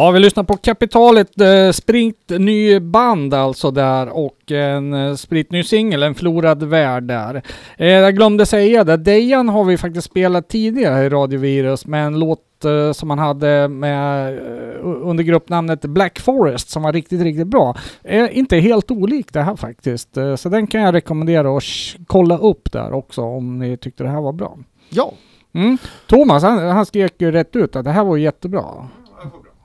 Ja, 0.07 0.11
vi 0.11 0.19
lyssnar 0.19 0.43
på 0.43 0.57
Kapitalet, 0.57 1.41
eh, 1.41 1.71
sprint 1.71 2.29
ny 2.29 2.79
band 2.79 3.33
alltså 3.33 3.71
där 3.71 4.09
och 4.09 4.51
en 4.51 4.93
eh, 4.93 5.13
sprit 5.15 5.51
ny 5.51 5.63
singel, 5.63 6.03
En 6.03 6.15
förlorad 6.15 6.63
värld 6.63 7.03
där. 7.03 7.41
Eh, 7.77 7.87
jag 7.87 8.15
glömde 8.15 8.45
säga 8.45 8.83
det, 8.83 8.97
Dejan 8.97 9.49
har 9.49 9.63
vi 9.63 9.77
faktiskt 9.77 10.07
spelat 10.07 10.49
tidigare 10.49 11.05
i 11.05 11.09
Radio 11.09 11.39
Virus 11.39 11.85
med 11.85 12.05
en 12.05 12.19
låt 12.19 12.65
eh, 12.65 12.91
som 12.91 13.09
han 13.09 13.19
hade 13.19 13.67
med, 13.67 14.33
eh, 14.37 14.79
under 14.83 15.23
gruppnamnet 15.23 15.81
Black 15.81 16.19
Forest 16.19 16.69
som 16.69 16.83
var 16.83 16.93
riktigt, 16.93 17.21
riktigt 17.21 17.47
bra. 17.47 17.75
Eh, 18.03 18.37
inte 18.37 18.57
helt 18.57 18.91
olik 18.91 19.33
det 19.33 19.41
här 19.41 19.55
faktiskt, 19.55 20.17
eh, 20.17 20.35
så 20.35 20.49
den 20.49 20.67
kan 20.67 20.81
jag 20.81 20.93
rekommendera 20.93 21.47
sh- 21.47 22.03
kolla 22.07 22.37
upp 22.37 22.71
där 22.71 22.93
också 22.93 23.21
om 23.21 23.59
ni 23.59 23.77
tyckte 23.77 24.03
det 24.03 24.09
här 24.09 24.21
var 24.21 24.33
bra. 24.33 24.57
Ja, 24.89 25.11
Mm. 25.53 25.77
Thomas, 26.07 26.43
han, 26.43 26.59
han 26.67 26.85
skrek 26.85 27.13
ju 27.17 27.31
rätt 27.31 27.55
ut 27.55 27.75
att 27.75 27.85
det 27.85 27.91
här 27.91 28.03
var 28.03 28.17
jättebra. 28.17 28.63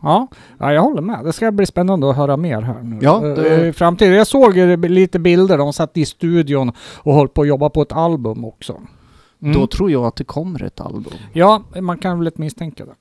Ja, 0.02 0.26
ja, 0.58 0.72
jag 0.72 0.82
håller 0.82 1.02
med. 1.02 1.24
Det 1.24 1.32
ska 1.32 1.52
bli 1.52 1.66
spännande 1.66 2.10
att 2.10 2.16
höra 2.16 2.36
mer 2.36 2.60
här 2.62 2.82
nu. 2.82 2.98
Ja, 3.02 3.26
Eh, 3.26 3.34
det- 3.34 3.66
I 3.68 3.72
framtiden. 3.72 4.14
Jag 4.14 4.26
såg 4.26 4.58
eh, 4.58 4.78
lite 4.78 5.18
bilder, 5.18 5.58
de 5.58 5.72
satt 5.72 5.96
i 5.96 6.04
studion 6.06 6.72
och 7.02 7.14
höll 7.14 7.28
på 7.28 7.42
att 7.42 7.48
jobba 7.48 7.68
på 7.70 7.82
ett 7.82 7.92
album 7.92 8.44
också. 8.44 8.76
Mm. 9.42 9.54
då 9.54 9.66
tror 9.66 9.90
jag 9.90 10.04
att 10.04 10.16
det 10.16 10.24
kommer 10.24 10.62
ett 10.62 10.80
album. 10.80 11.12
Ja, 11.32 11.62
man 11.80 11.98
kan 11.98 12.18
väl 12.20 12.32
misstänka 12.36 12.84
det. 12.84 12.92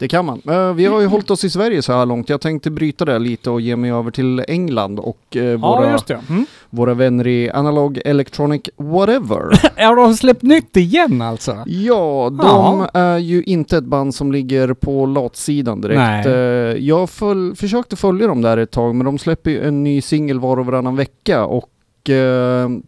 Det 0.00 0.08
kan 0.08 0.24
man. 0.24 0.42
Eh, 0.48 0.72
vi 0.72 0.86
har 0.86 1.00
ju 1.00 1.06
hållit 1.14 1.30
oss 1.30 1.44
i 1.44 1.50
Sverige 1.50 1.82
så 1.82 1.92
här 1.92 2.06
långt. 2.06 2.28
Jag 2.28 2.40
tänkte 2.40 2.70
bryta 2.70 3.04
det 3.04 3.18
lite 3.18 3.50
och 3.50 3.60
ge 3.60 3.76
mig 3.76 3.90
över 3.92 4.10
till 4.10 4.44
England 4.48 4.98
och 4.98 5.18
eh, 5.36 5.42
Ja, 5.44 5.56
våra, 5.56 5.98
det. 6.06 6.20
Mm. 6.30 6.46
våra 6.70 6.94
vänner 6.94 7.26
i 7.26 7.50
Analog 7.50 8.00
Electronic 8.04 8.62
Whatever. 8.76 9.60
Har 9.86 9.96
de 9.96 10.14
släppt 10.14 10.42
nytt 10.42 10.76
igen 10.76 11.22
alltså? 11.22 11.56
Ja, 11.66 12.30
de 12.30 12.46
Ja. 12.46 12.88
är 12.94 13.18
ju 13.18 13.42
inte 13.42 13.76
ett 13.76 13.84
band 13.84 14.14
som 14.14 14.32
ligger 14.32 14.74
på 14.74 15.06
latsidan 15.06 15.80
direkt. 15.80 15.98
Nej. 15.98 16.26
Eh, 16.26 16.32
Jag 16.86 17.10
föl- 17.10 17.54
försökte 17.56 17.96
följa 17.96 18.26
dem 18.26 18.42
där 18.42 18.56
ett 18.56 18.70
tag, 18.70 18.94
men 18.94 19.04
de 19.06 19.18
släpper 19.18 19.50
ju 19.50 19.64
en 19.68 19.84
ny 19.84 20.00
singel 20.00 20.40
var 20.40 20.56
och 20.56 20.66
varannan 20.66 20.96
vecka 20.96 21.44
och 21.44 21.64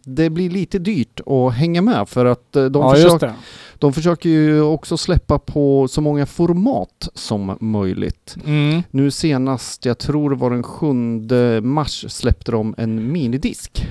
det 0.03 0.29
blir 0.29 0.49
lite 0.49 0.79
dyrt 0.79 1.19
att 1.25 1.53
hänga 1.53 1.81
med 1.81 2.09
för 2.09 2.25
att 2.25 2.55
eh, 2.55 2.65
de, 2.65 2.81
ja, 2.81 2.95
försöker, 2.95 3.33
de 3.79 3.93
försöker 3.93 4.29
ju 4.29 4.61
också 4.61 4.97
släppa 4.97 5.39
på 5.39 5.87
så 5.87 6.01
många 6.01 6.25
format 6.25 7.09
som 7.13 7.57
möjligt. 7.59 8.35
Mm. 8.45 8.83
Nu 8.91 9.11
senast, 9.11 9.85
jag 9.85 9.97
tror 9.97 10.29
det 10.29 10.35
var 10.35 10.49
den 10.49 10.63
7 10.63 11.61
mars, 11.61 12.05
släppte 12.09 12.51
de 12.51 12.75
en 12.77 13.11
minidisk. 13.11 13.87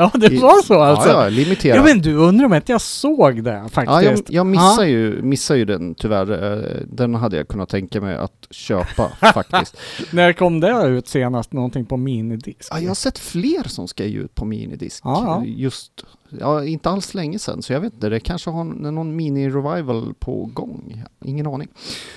Ja, 0.00 0.10
det 0.14 0.32
I- 0.32 0.38
var 0.38 0.62
så 0.62 0.80
alltså? 0.80 1.08
Ja, 1.08 1.22
ja, 1.24 1.28
limiterad. 1.28 1.78
Ja, 1.78 1.82
men 1.82 2.00
du 2.00 2.14
undrar 2.14 2.46
om 2.46 2.54
inte 2.54 2.72
jag 2.72 2.80
såg 2.80 3.44
det 3.44 3.64
faktiskt? 3.70 3.92
Ja, 3.92 4.02
jag, 4.02 4.20
jag 4.28 4.46
missar, 4.46 4.84
ju, 4.84 5.22
missar 5.22 5.54
ju 5.54 5.64
den 5.64 5.94
tyvärr. 5.94 6.52
Eh, 6.52 6.80
Den 6.86 7.14
hade 7.14 7.36
jag 7.36 7.48
kunnat 7.48 7.68
tänka 7.68 8.00
mig 8.00 8.14
att 8.16 8.46
köpa 8.50 9.08
faktiskt. 9.34 9.76
När 10.12 10.32
kom 10.32 10.60
det 10.60 10.86
ut 10.86 11.08
senast? 11.08 11.52
Någonting 11.52 11.86
på 11.86 11.96
minidisk? 11.96 12.68
Ja, 12.70 12.80
jag 12.80 12.90
har 12.90 12.94
sett 12.94 13.18
fler 13.18 13.68
som 13.68 13.88
ska 13.88 14.04
ge 14.04 14.18
ut 14.18 14.34
på 14.34 14.44
minidisk. 14.44 15.04
Just, 15.44 15.92
ja, 16.40 16.64
inte 16.64 16.90
alls 16.90 17.14
länge 17.14 17.38
sedan, 17.38 17.62
så 17.62 17.72
jag 17.72 17.80
vet 17.80 17.94
inte. 17.94 18.08
Det 18.08 18.20
kanske 18.20 18.50
har 18.50 18.64
någon 18.64 19.20
mini-revival 19.20 20.14
på 20.18 20.44
gång. 20.44 21.04
Ingen 21.24 21.46
aning. 21.46 21.68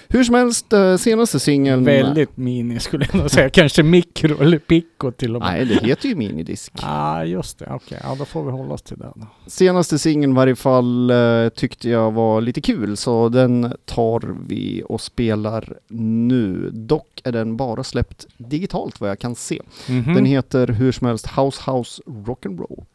Hur 0.08 0.24
som 0.24 0.36
helst, 0.36 0.74
eh, 0.74 0.98
senaste 0.98 1.40
singeln... 1.40 1.84
Väldigt 1.84 2.38
mini 2.38 2.80
skulle 2.80 3.06
jag 3.12 3.16
nog 3.16 3.32
säga. 3.32 3.50
Kanske 3.50 3.84
mikro 3.84 4.42
eller 4.42 4.58
pico 4.60 5.12
till 5.12 5.36
och 5.36 5.42
med. 5.42 5.52
Nej, 5.52 5.66
det 5.66 5.88
heter 5.88 6.10
ju 6.10 6.16
minidisk. 6.16 6.74
ah, 6.82 7.24
just 7.24 7.60
det. 7.60 7.70
Okej, 7.72 8.00
ja 8.04 8.16
då 8.20 8.26
får 8.26 8.44
vi 8.44 8.52
hålla 8.52 8.74
oss 8.74 8.82
till 8.82 8.98
den. 8.98 9.26
Senaste 9.48 10.00
singeln 10.00 10.34
i 10.34 10.36
varje 10.36 10.56
fall 10.56 11.10
eh, 11.10 11.50
tyckte 11.50 11.90
jag 11.90 12.12
var 12.12 12.42
lite 12.42 12.62
kul, 12.62 12.98
så 12.98 13.30
den 13.30 13.74
tar 13.86 14.36
vi 14.48 14.84
och 14.86 15.02
spelar 15.02 15.78
nu. 15.88 16.70
Dock 16.74 17.22
är 17.24 17.32
den 17.32 17.58
bara 17.58 17.84
släppt 17.84 18.28
digitalt 18.38 19.02
vad 19.02 19.10
jag 19.10 19.20
kan 19.20 19.36
se. 19.36 19.62
Mhm. 19.90 20.14
Den 20.14 20.26
heter 20.26 20.68
hur 20.68 20.92
som 20.92 21.08
helst 21.08 21.28
House 21.28 21.72
House 21.72 22.02
Rock'n'Roll. 22.06 22.86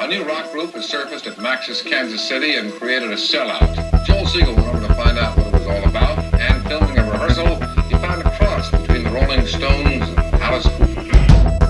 A 0.00 0.06
new 0.08 0.24
rock 0.24 0.52
group 0.52 0.72
has 0.72 0.86
surfaced 0.86 1.26
at 1.26 1.38
Max's 1.38 1.82
Kansas 1.82 2.26
City 2.26 2.56
and 2.56 2.72
created 2.74 3.10
a 3.10 3.16
sellout. 3.16 4.04
Joel 4.04 4.26
Siegel 4.26 4.54
went 4.54 4.68
over 4.68 4.86
to 4.86 4.94
find 4.94 5.18
out 5.18 5.36
what 5.36 5.46
it 5.46 5.52
was 5.52 5.66
all 5.66 5.88
about, 5.88 6.18
and 6.34 6.66
filming 6.66 6.98
a 6.98 7.10
rehearsal, 7.10 7.56
he 7.88 7.94
found 7.94 8.22
a 8.22 8.36
cross 8.36 8.70
between 8.70 9.04
the 9.04 9.10
Rolling 9.10 9.46
Stones 9.46 10.08
and 10.08 10.18
Alice 10.42 10.66
Cooper. 10.76 11.63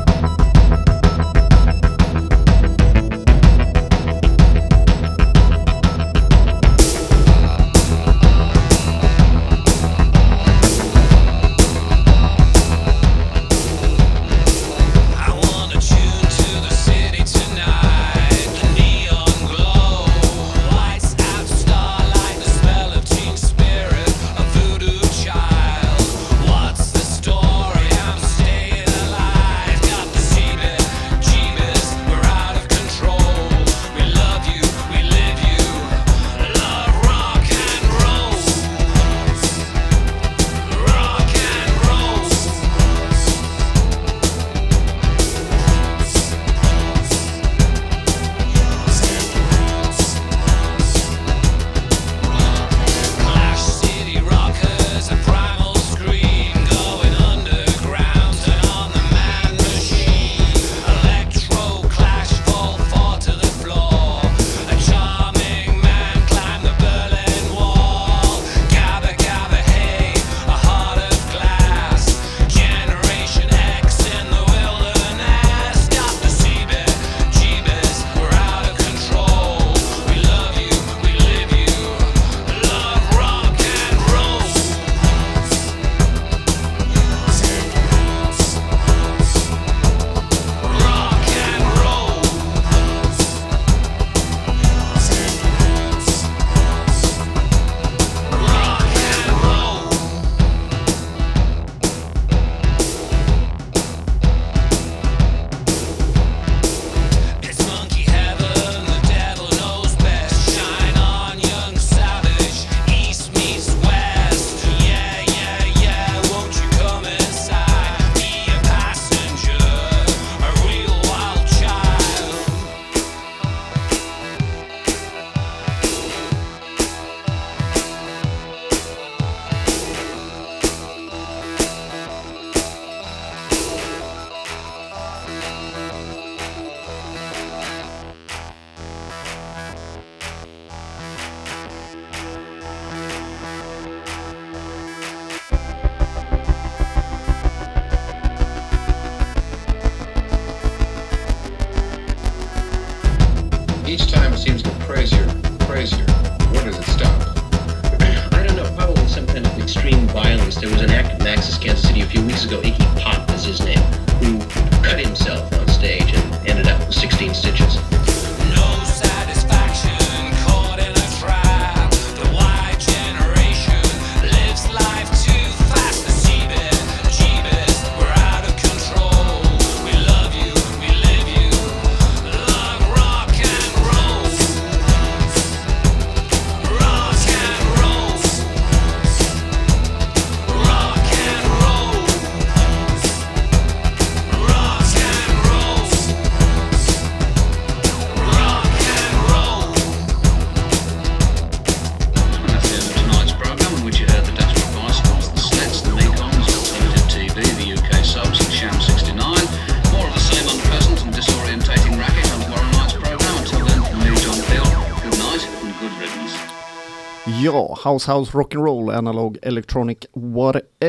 Ja, 217.85 217.91
House 217.91 218.09
House 218.09 218.35
Rock'n'Roll, 218.35 218.91
Analog 218.91 219.37
Electronic 219.43 220.09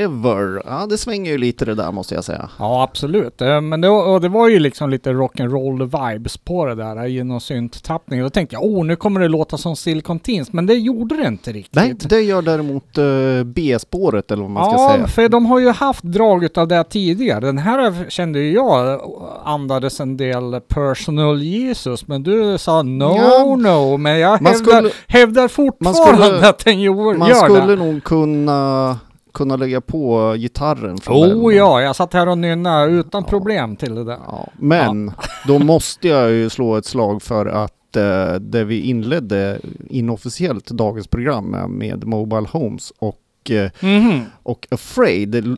Whatever. 0.07 0.61
Ja, 0.65 0.85
det 0.89 0.97
svänger 0.97 1.31
ju 1.31 1.37
lite 1.37 1.65
det 1.65 1.75
där 1.75 1.91
måste 1.91 2.15
jag 2.15 2.23
säga. 2.23 2.49
Ja, 2.59 2.83
absolut. 2.83 3.41
Eh, 3.41 3.61
Men 3.61 3.81
det, 3.81 3.89
och 3.89 4.21
det 4.21 4.29
var 4.29 4.49
ju 4.49 4.59
liksom 4.59 4.89
lite 4.89 5.09
rock'n'roll 5.11 6.11
vibes 6.13 6.37
på 6.37 6.65
det 6.65 6.75
där 6.75 7.05
genom 7.05 7.39
synttappning. 7.41 8.21
Då 8.21 8.29
tänkte 8.29 8.55
jag, 8.55 8.63
oh, 8.65 8.85
nu 8.85 8.95
kommer 8.95 9.19
det 9.19 9.27
låta 9.27 9.57
som 9.57 9.75
Silicon 9.75 10.19
Teens, 10.19 10.53
men 10.53 10.65
det 10.65 10.73
gjorde 10.73 11.17
det 11.17 11.27
inte 11.27 11.51
riktigt. 11.51 11.75
Nej, 11.75 11.93
det 12.09 12.21
gör 12.21 12.41
däremot 12.41 12.97
uh, 12.97 13.43
B-spåret 13.43 14.31
eller 14.31 14.41
vad 14.41 14.51
man 14.51 14.71
ska 14.71 14.81
ja, 14.81 14.89
säga. 14.95 15.07
för 15.07 15.29
de 15.29 15.45
har 15.45 15.59
ju 15.59 15.69
haft 15.69 16.03
drag 16.03 16.43
utav 16.43 16.67
det 16.67 16.83
tidigare. 16.83 17.39
Den 17.39 17.57
här 17.57 18.09
kände 18.09 18.39
ju 18.39 18.53
jag 18.53 18.99
andades 19.43 19.99
en 19.99 20.17
del 20.17 20.61
personal 20.67 21.41
Jesus, 21.43 22.07
men 22.07 22.23
du 22.23 22.57
sa 22.57 22.81
no, 22.83 23.03
Ja. 23.17 23.55
no. 23.55 23.97
Men 23.97 24.19
jag 24.19 24.41
Man 24.41 24.53
hävdar, 24.53 24.77
skulle- 24.77 24.91
hävdar 25.07 25.47
fortfarande 25.47 26.25
skulle- 26.25 26.49
att 26.49 26.65
den 26.65 26.81
gör, 26.81 27.17
Man 27.17 27.29
gör 27.29 27.35
skulle 27.35 27.65
det. 27.65 27.75
nog 27.75 28.03
kunna, 28.03 28.99
kunna 29.35 29.55
lägga 29.55 29.81
på 29.81 30.33
gitarren 30.37 30.97
från 30.97 31.15
Oh 31.15 31.43
början. 31.43 31.55
ja, 31.65 31.81
jag 31.81 31.95
satt 31.95 32.13
här 32.13 32.27
och 32.29 32.37
nynnade 32.37 32.91
utan 32.91 33.23
problem 33.23 33.75
till 33.75 33.95
det 33.95 34.03
där. 34.03 34.19
Ja, 34.27 34.47
men 34.59 35.11
då 35.47 35.59
måste 35.59 36.07
jag 36.07 36.31
ju 36.31 36.49
slå 36.49 36.75
ett 36.75 36.85
slag 36.85 37.21
för 37.21 37.45
att 37.45 37.95
eh, 37.95 38.33
det 38.33 38.63
vi 38.63 38.79
inledde 38.81 39.59
inofficiellt 39.89 40.65
dagens 40.67 41.07
program 41.07 41.45
med, 41.45 41.69
med 41.69 42.03
Mobile 42.07 42.47
Homes 42.51 42.93
och, 42.99 43.51
eh, 43.51 43.71
Mhm. 43.81 44.21
och 44.43 44.67
Afraid 44.71 45.57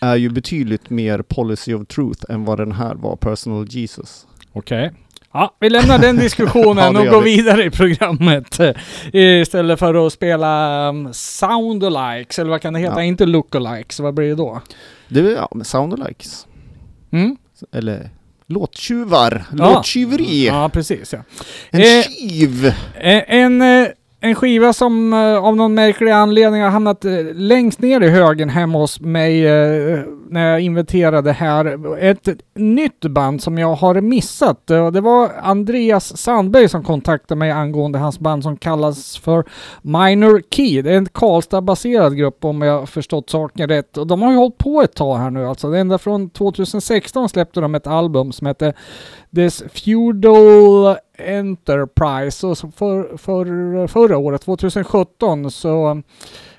är 0.00 0.16
ju 0.16 0.30
betydligt 0.30 0.90
mer 0.90 1.22
Policy 1.22 1.74
of 1.74 1.86
Truth 1.86 2.24
än 2.28 2.44
vad 2.44 2.58
den 2.58 2.72
här 2.72 2.94
var, 2.94 3.16
Personal 3.16 3.66
Jesus. 3.70 4.26
Okej. 4.52 4.92
Ja, 5.36 5.56
vi 5.60 5.70
lämnar 5.70 5.98
den 5.98 6.16
diskussionen 6.26 6.94
Ja, 6.94 7.00
och 7.00 7.06
går 7.06 7.22
vi. 7.22 7.36
vidare 7.36 7.64
i 7.64 7.70
programmet. 7.70 8.60
eh, 8.60 8.72
Istället 9.12 9.78
för 9.78 10.06
att 10.06 10.12
spela 10.12 10.88
um, 10.88 11.08
soundalikes, 11.12 12.38
eller 12.38 12.50
vad 12.50 12.60
kan 12.60 12.72
det 12.72 12.80
heta? 12.80 12.94
Ja. 12.96 13.02
Inte 13.02 13.26
lookalikes, 13.26 14.00
vad 14.00 14.14
blir 14.14 14.28
det 14.28 14.34
då? 14.34 14.60
Det 15.08 15.20
är 15.20 15.24
ja, 15.34 15.48
soundalikes. 15.64 16.46
Mm? 17.12 17.36
Eller 17.72 18.10
låttjuvar, 18.46 19.44
Ja. 19.58 19.74
låttjuveri. 19.74 20.46
Ja, 20.46 20.68
precis 20.68 21.12
ja. 21.12 21.18
En 21.70 21.80
Eh, 21.80 22.02
tjuv! 22.02 22.66
Eh, 22.94 23.22
En, 23.26 23.62
eh, 23.62 23.86
en 24.24 24.34
skiva 24.34 24.72
som 24.72 25.12
eh, 25.12 25.44
av 25.44 25.56
någon 25.56 25.74
märklig 25.74 26.10
anledning 26.10 26.62
har 26.62 26.70
hamnat 26.70 27.04
eh, 27.04 27.12
längst 27.34 27.80
ner 27.80 28.00
i 28.00 28.08
högen 28.08 28.48
hemma 28.48 28.78
hos 28.78 29.00
mig 29.00 29.46
eh, 29.46 30.00
när 30.28 30.50
jag 30.50 30.60
inventerade 30.60 31.32
här. 31.32 31.96
Ett 31.98 32.28
nytt 32.54 33.00
band 33.00 33.42
som 33.42 33.58
jag 33.58 33.74
har 33.74 34.00
missat. 34.00 34.70
Eh, 34.70 34.90
Det 34.90 35.00
var 35.00 35.30
Andreas 35.42 36.16
Sandberg 36.16 36.68
som 36.68 36.82
kontaktade 36.84 37.38
mig 37.38 37.50
angående 37.50 37.98
hans 37.98 38.18
band 38.18 38.42
som 38.42 38.56
kallas 38.56 39.16
för 39.16 39.44
Minor 39.82 40.42
Key. 40.50 40.82
Det 40.82 40.92
är 40.92 40.96
en 40.96 41.06
Karlstad-baserad 41.06 42.16
grupp 42.16 42.44
om 42.44 42.62
jag 42.62 42.78
har 42.78 42.86
förstått 42.86 43.30
saken 43.30 43.68
rätt. 43.68 43.96
Och 43.96 44.06
de 44.06 44.22
har 44.22 44.30
ju 44.30 44.36
hållit 44.38 44.58
på 44.58 44.82
ett 44.82 44.94
tag 44.94 45.16
här 45.16 45.30
nu 45.30 45.46
alltså. 45.46 45.68
Ända 45.74 45.98
från 45.98 46.30
2016 46.30 47.28
släppte 47.28 47.60
de 47.60 47.74
ett 47.74 47.86
album 47.86 48.32
som 48.32 48.46
heter 48.46 48.74
This 49.34 49.62
Feudal 49.72 50.96
Enterprise. 51.18 52.46
Och 52.46 52.58
så 52.58 52.70
för, 52.70 53.16
för, 53.16 53.86
förra 53.86 54.18
året, 54.18 54.42
2017, 54.42 55.50
så 55.50 56.02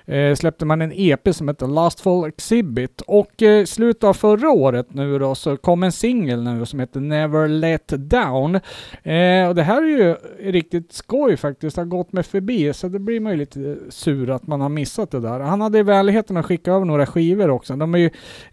eh, 0.05 0.35
släppte 0.35 0.65
man 0.65 0.81
en 0.81 0.91
EP 0.95 1.35
som 1.35 1.47
heter 1.47 1.67
Lastful 1.67 2.27
Exhibit. 2.27 3.01
Och 3.07 3.43
eh, 3.43 3.65
slutet 3.65 4.03
av 4.03 4.13
förra 4.13 4.49
året 4.49 4.93
nu 4.93 5.19
då 5.19 5.35
så 5.35 5.57
kom 5.57 5.83
en 5.83 5.91
singel 5.91 6.43
nu 6.43 6.65
som 6.65 6.79
heter 6.79 6.99
Never 6.99 7.47
Let 7.47 7.87
Down. 7.87 8.55
Eh, 9.03 9.47
och 9.47 9.55
det 9.55 9.63
här 9.63 9.83
är 9.83 9.87
ju 9.87 10.15
riktigt 10.51 10.93
skoj 10.93 11.37
faktiskt. 11.37 11.75
Det 11.75 11.81
har 11.81 11.85
gått 11.85 12.13
mig 12.13 12.23
förbi 12.23 12.73
så 12.73 12.87
det 12.87 12.99
blir 12.99 13.19
man 13.19 13.31
ju 13.31 13.37
lite 13.37 13.77
sur 13.89 14.29
att 14.29 14.47
man 14.47 14.61
har 14.61 14.69
missat 14.69 15.11
det 15.11 15.19
där. 15.19 15.39
Han 15.39 15.61
hade 15.61 15.83
vänligheten 15.83 16.37
att 16.37 16.45
skicka 16.45 16.71
över 16.71 16.85
några 16.85 17.05
skivor 17.05 17.49
också. 17.49 17.75
De 17.75 17.95
är 17.95 17.99
ju 17.99 18.09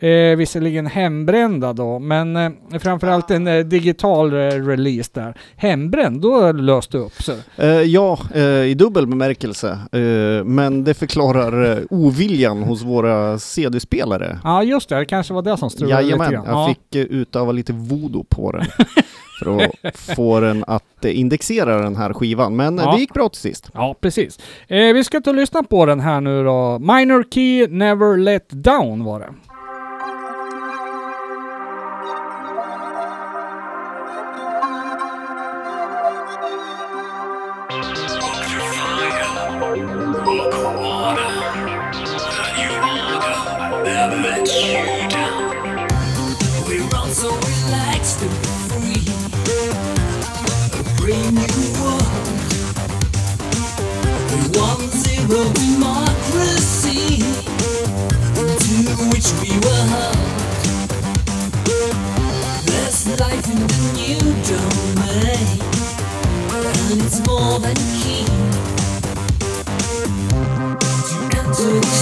eh, 0.09 0.37
visserligen 0.37 0.87
hembrända 0.87 1.73
då, 1.73 1.99
men 1.99 2.37
eh, 2.37 2.51
framförallt 2.81 3.31
en 3.31 3.47
eh, 3.47 3.59
digital 3.59 4.33
eh, 4.33 4.37
release 4.37 5.11
där. 5.15 5.35
Hembränd, 5.57 6.21
då 6.21 6.53
löste 6.53 6.97
det 6.97 7.03
upp 7.05 7.23
sig. 7.23 7.37
Eh, 7.57 7.69
ja, 7.69 8.19
eh, 8.35 8.43
i 8.43 8.75
dubbel 8.75 9.07
bemärkelse. 9.07 9.79
Eh, 9.93 10.45
men 10.45 10.85
det 10.85 10.95
förklarar 10.95 11.42
eh, 11.71 11.79
oviljan 11.91 12.63
hos 12.63 12.83
våra 12.83 13.39
CD-spelare. 13.39 14.39
Ja, 14.45 14.63
just 14.63 14.89
det. 14.89 14.97
Det 14.99 15.05
kanske 15.05 15.35
var 15.35 15.43
det 15.43 15.57
som 15.57 15.71
strulade 15.71 16.03
lite 16.03 16.17
grann. 16.19 16.33
jag 16.33 16.45
Ja. 16.47 16.69
fick 16.69 16.95
eh, 16.95 17.03
utöva 17.03 17.53
lite 17.53 17.73
voodoo 17.73 18.25
på 18.25 18.53
den. 18.53 18.65
för 19.45 19.61
att 19.83 19.99
få 20.17 20.41
den 20.41 20.65
att 20.67 21.05
eh, 21.05 21.19
indexera 21.21 21.79
den 21.83 21.97
här 21.97 22.13
skivan. 22.13 22.57
Men 22.57 22.79
Ja. 22.79 22.93
det 22.93 23.01
gick 23.01 23.15
bra 23.15 23.29
till 23.29 23.41
sist. 23.41 23.71
Ja, 23.75 23.95
precis. 24.01 24.39
Eh, 24.69 24.93
vi 24.95 25.05
ska 25.05 25.21
ta 25.21 25.31
och 25.31 25.37
lyssna 25.37 25.63
på 25.63 25.87
den 25.87 26.01
här 26.01 26.21
nu 26.21 26.45
då. 26.45 26.79
Minor 26.79 27.25
Key 27.35 27.67
Never 27.67 28.17
Let 28.17 28.49
Down 28.51 29.05
var 29.05 29.21
det. 29.21 29.29
for 67.43 67.59
the 67.59 67.75
key. 67.99 68.25
To 71.59 72.02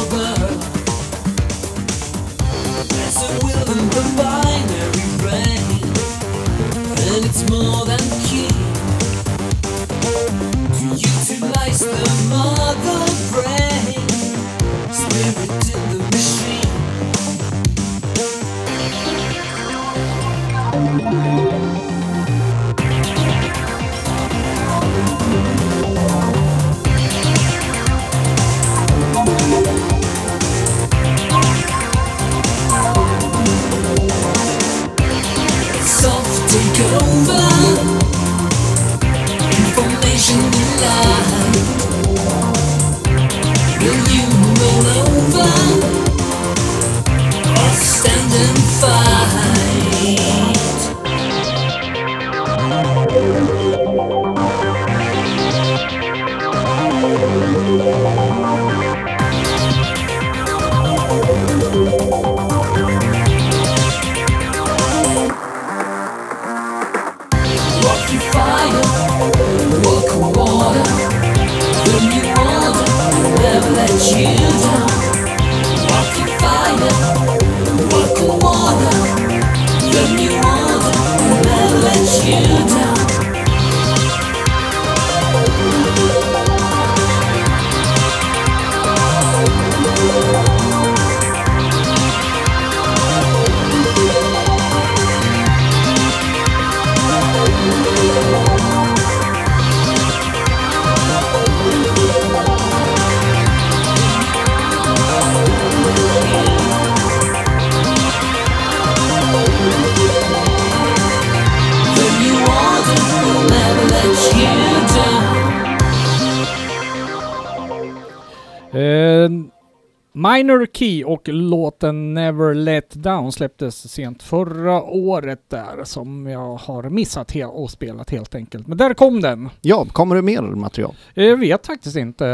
Minor 120.13 120.65
Key 120.73 121.03
och 121.03 121.27
låten 121.27 122.13
Never 122.13 122.53
Let 122.53 122.89
Down 122.93 123.31
släpptes 123.31 123.91
sent 123.91 124.23
förra 124.23 124.83
året 124.83 125.39
där 125.49 125.83
som 125.83 126.27
jag 126.27 126.55
har 126.55 126.89
missat 126.89 127.31
he- 127.33 127.45
och 127.45 127.69
spelat 127.71 128.09
helt 128.09 128.35
enkelt. 128.35 128.67
Men 128.67 128.77
där 128.77 128.93
kom 128.93 129.21
den. 129.21 129.49
Ja, 129.61 129.85
kommer 129.85 130.15
det 130.15 130.21
mer 130.21 130.41
material? 130.41 130.95
Eh, 131.15 131.23
Jag 131.25 131.37
vet 131.37 131.65
faktiskt 131.67 131.97
inte. 131.97 132.25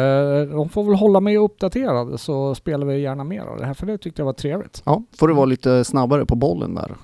De 0.45 0.69
får 0.69 0.83
väl 0.83 0.95
hålla 0.95 1.19
mig 1.19 1.37
uppdaterad 1.37 2.19
så 2.19 2.55
spelar 2.55 2.85
vi 2.87 2.99
gärna 2.99 3.23
mer 3.23 3.41
av 3.41 3.57
det 3.57 3.65
här 3.65 3.73
för 3.73 3.85
det 3.85 3.97
tyckte 3.97 4.21
jag 4.21 4.25
var 4.25 4.33
trevligt. 4.33 4.81
Ja, 4.85 5.03
får 5.19 5.27
du 5.27 5.33
vara 5.33 5.45
lite 5.45 5.83
snabbare 5.83 6.25
på 6.25 6.35
bollen 6.35 6.75
där. 6.75 6.95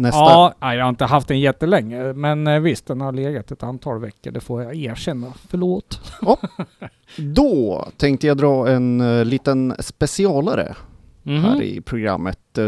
Nästa. 0.00 0.18
Ja, 0.18 0.54
nej, 0.60 0.76
jag 0.78 0.84
har 0.84 0.88
inte 0.88 1.04
haft 1.04 1.28
den 1.28 1.40
jättelänge 1.40 2.12
men 2.12 2.46
eh, 2.46 2.60
visst 2.60 2.86
den 2.86 3.00
har 3.00 3.12
legat 3.12 3.50
ett 3.50 3.62
antal 3.62 4.00
veckor. 4.00 4.30
Det 4.30 4.40
får 4.40 4.62
jag 4.62 4.74
erkänna. 4.74 5.26
Förlåt. 5.48 6.00
Då 7.16 7.88
tänkte 7.96 8.26
jag 8.26 8.36
dra 8.36 8.68
en 8.68 9.00
eh, 9.00 9.24
liten 9.24 9.74
specialare 9.78 10.74
Mhm. 11.22 11.44
här 11.44 11.62
i 11.62 11.80
programmet. 11.80 12.58
Eh, 12.58 12.64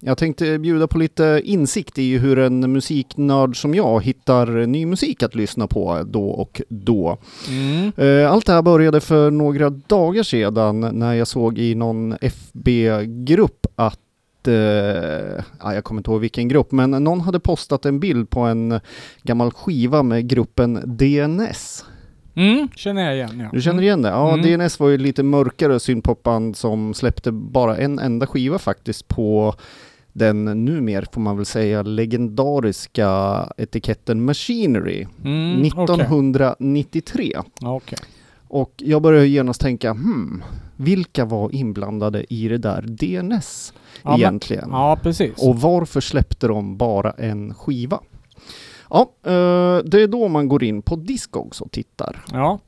jag 0.00 0.18
tänkte 0.18 0.58
bjuda 0.58 0.86
på 0.86 0.98
lite 0.98 1.40
insikt 1.44 1.98
i 1.98 2.18
hur 2.18 2.38
en 2.38 2.72
musiknörd 2.72 3.60
som 3.60 3.74
jag 3.74 4.02
hittar 4.04 4.46
ny 4.66 4.86
musik 4.86 5.22
att 5.22 5.34
lyssna 5.34 5.66
på 5.66 6.02
då 6.06 6.28
och 6.28 6.62
då. 6.68 7.18
Mm. 7.48 7.92
Allt 8.32 8.46
det 8.46 8.52
här 8.52 8.62
började 8.62 9.00
för 9.00 9.30
några 9.30 9.70
dagar 9.70 10.22
sedan 10.22 10.80
när 10.80 11.14
jag 11.14 11.26
såg 11.28 11.58
i 11.58 11.74
någon 11.74 12.16
FB-grupp 12.20 13.66
att 13.76 13.98
ja, 15.60 15.74
jag 15.74 15.84
kommer 15.84 16.00
inte 16.00 16.10
ihåg 16.10 16.20
vilken 16.20 16.48
grupp, 16.48 16.72
men 16.72 16.90
någon 16.90 17.20
hade 17.20 17.40
postat 17.40 17.86
en 17.86 18.00
bild 18.00 18.30
på 18.30 18.40
en 18.40 18.80
gammal 19.22 19.50
skiva 19.52 20.02
med 20.02 20.28
gruppen 20.28 20.82
DNS. 20.98 21.84
Mm, 22.34 22.68
känner 22.76 23.02
jag 23.04 23.14
igen 23.14 23.40
ja. 23.40 23.48
Du 23.52 23.62
känner 23.62 23.82
igen 23.82 24.02
det? 24.02 24.08
Ja, 24.08 24.34
Mm. 24.34 24.58
DNS 24.60 24.80
var 24.80 24.88
ju 24.88 24.98
lite 24.98 25.22
mörkare 25.22 25.80
syntpopband 25.80 26.56
som 26.56 26.94
släppte 26.94 27.32
bara 27.32 27.76
en 27.76 27.98
enda 27.98 28.26
skiva 28.26 28.58
faktiskt 28.58 29.08
på 29.08 29.54
den 30.12 30.44
numer 30.44 31.06
får 31.12 31.20
man 31.20 31.36
väl 31.36 31.46
säga 31.46 31.82
legendariska 31.82 33.42
etiketten 33.56 34.24
Machinery 34.24 35.06
Mm, 35.24 35.58
okej. 35.58 35.84
1993. 35.84 37.32
Okej. 37.62 37.98
Och 38.52 38.72
jag 38.76 39.02
började 39.02 39.26
genast 39.26 39.60
tänka, 39.60 39.90
hmm, 39.90 40.42
vilka 40.76 41.24
var 41.24 41.54
inblandade 41.54 42.34
i 42.34 42.48
det 42.48 42.58
där 42.58 42.82
DNS 42.82 43.72
Ja, 44.02 44.10
men- 44.10 44.20
egentligen? 44.20 44.68
Ja, 44.70 44.98
precis. 45.02 45.42
Och 45.42 45.60
varför 45.60 46.00
släppte 46.00 46.46
de 46.48 46.76
bara 46.76 47.10
en 47.10 47.54
skiva? 47.54 48.00
Ja, 48.90 49.00
eh, 49.22 49.78
det 49.84 50.02
är 50.02 50.06
då 50.06 50.28
man 50.28 50.48
går 50.48 50.64
in 50.64 50.82
på 50.82 50.96
Discogs 50.96 51.60
och 51.60 51.70
tittar. 51.72 52.24
Ja. 52.32 52.58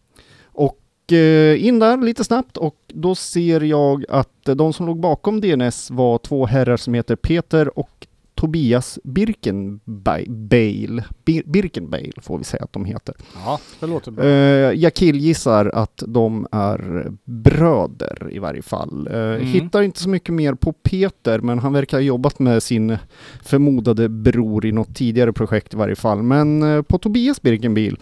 Och 0.44 1.12
eh, 1.12 1.66
in 1.66 1.78
där 1.78 1.96
lite 1.96 2.24
snabbt 2.24 2.56
och 2.56 2.76
då 2.88 3.14
ser 3.14 3.60
jag 3.60 4.04
att 4.08 4.44
de 4.44 4.72
som 4.72 4.86
låg 4.86 5.00
bakom 5.00 5.40
DNS 5.40 5.90
var 5.90 6.18
två 6.18 6.46
herrar 6.46 6.76
som 6.76 6.94
heter 6.94 7.16
Peter 7.16 7.78
och 7.78 8.06
Tobias 8.44 8.98
Birkenbeil. 9.04 11.02
Bir 11.24 12.20
får 12.20 12.38
vi 12.38 12.44
säga 12.44 12.64
att 12.64 12.72
de 12.72 12.84
heter. 12.84 13.14
ja, 13.44 13.60
det 13.80 13.86
låter 13.86 14.10
bra. 14.10 14.24
Eh, 14.24 14.30
jag 14.72 14.94
killgissar 14.94 15.70
att 15.74 16.02
de 16.06 16.46
är 16.52 17.12
bröder 17.24 18.28
i 18.32 18.38
varje 18.38 18.62
fall. 18.62 19.08
Eh, 19.10 19.14
Mm. 19.24 19.46
Hittar 19.46 19.82
inte 19.82 20.00
så 20.00 20.08
mycket 20.08 20.34
mer 20.34 20.54
på 20.54 20.72
Peter, 20.72 21.38
men 21.38 21.58
han 21.58 21.72
verkar 21.72 21.96
ha 21.96 22.02
jobbat 22.02 22.38
med 22.38 22.62
sin 22.62 22.96
förmodade 23.42 24.08
bror 24.08 24.66
i 24.66 24.72
något 24.72 24.94
tidigare 24.94 25.32
projekt 25.32 25.74
i 25.74 25.76
varje 25.76 25.96
fall. 25.96 26.22
Men 26.22 26.62
eh, 26.62 26.82
på 26.82 26.98
Tobias 26.98 27.42
Birkenbil 27.42 27.96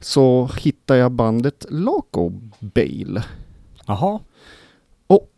så 0.00 0.50
hittar 0.60 0.94
jag 0.94 1.12
bandet 1.12 1.66
Laco 1.70 2.32
Bale. 2.60 3.22
Jaha. 3.86 4.20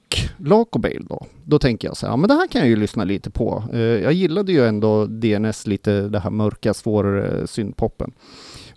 Och 0.08 0.46
Laco 0.46 0.80
då, 1.00 1.26
då 1.44 1.58
tänker 1.58 1.88
jag 1.88 1.96
så 1.96 2.06
här, 2.06 2.12
ja 2.12 2.16
men 2.16 2.28
det 2.28 2.34
här 2.34 2.46
kan 2.46 2.60
jag 2.60 2.68
ju 2.68 2.76
lyssna 2.76 3.04
lite 3.04 3.30
på. 3.30 3.64
Jag 4.02 4.12
gillade 4.12 4.52
ju 4.52 4.66
ändå 4.66 5.06
DNS 5.06 5.66
lite, 5.66 6.00
det 6.00 6.20
här 6.20 6.30
mörka, 6.30 6.74
svår 6.74 7.42
syntpoppen. 7.46 8.12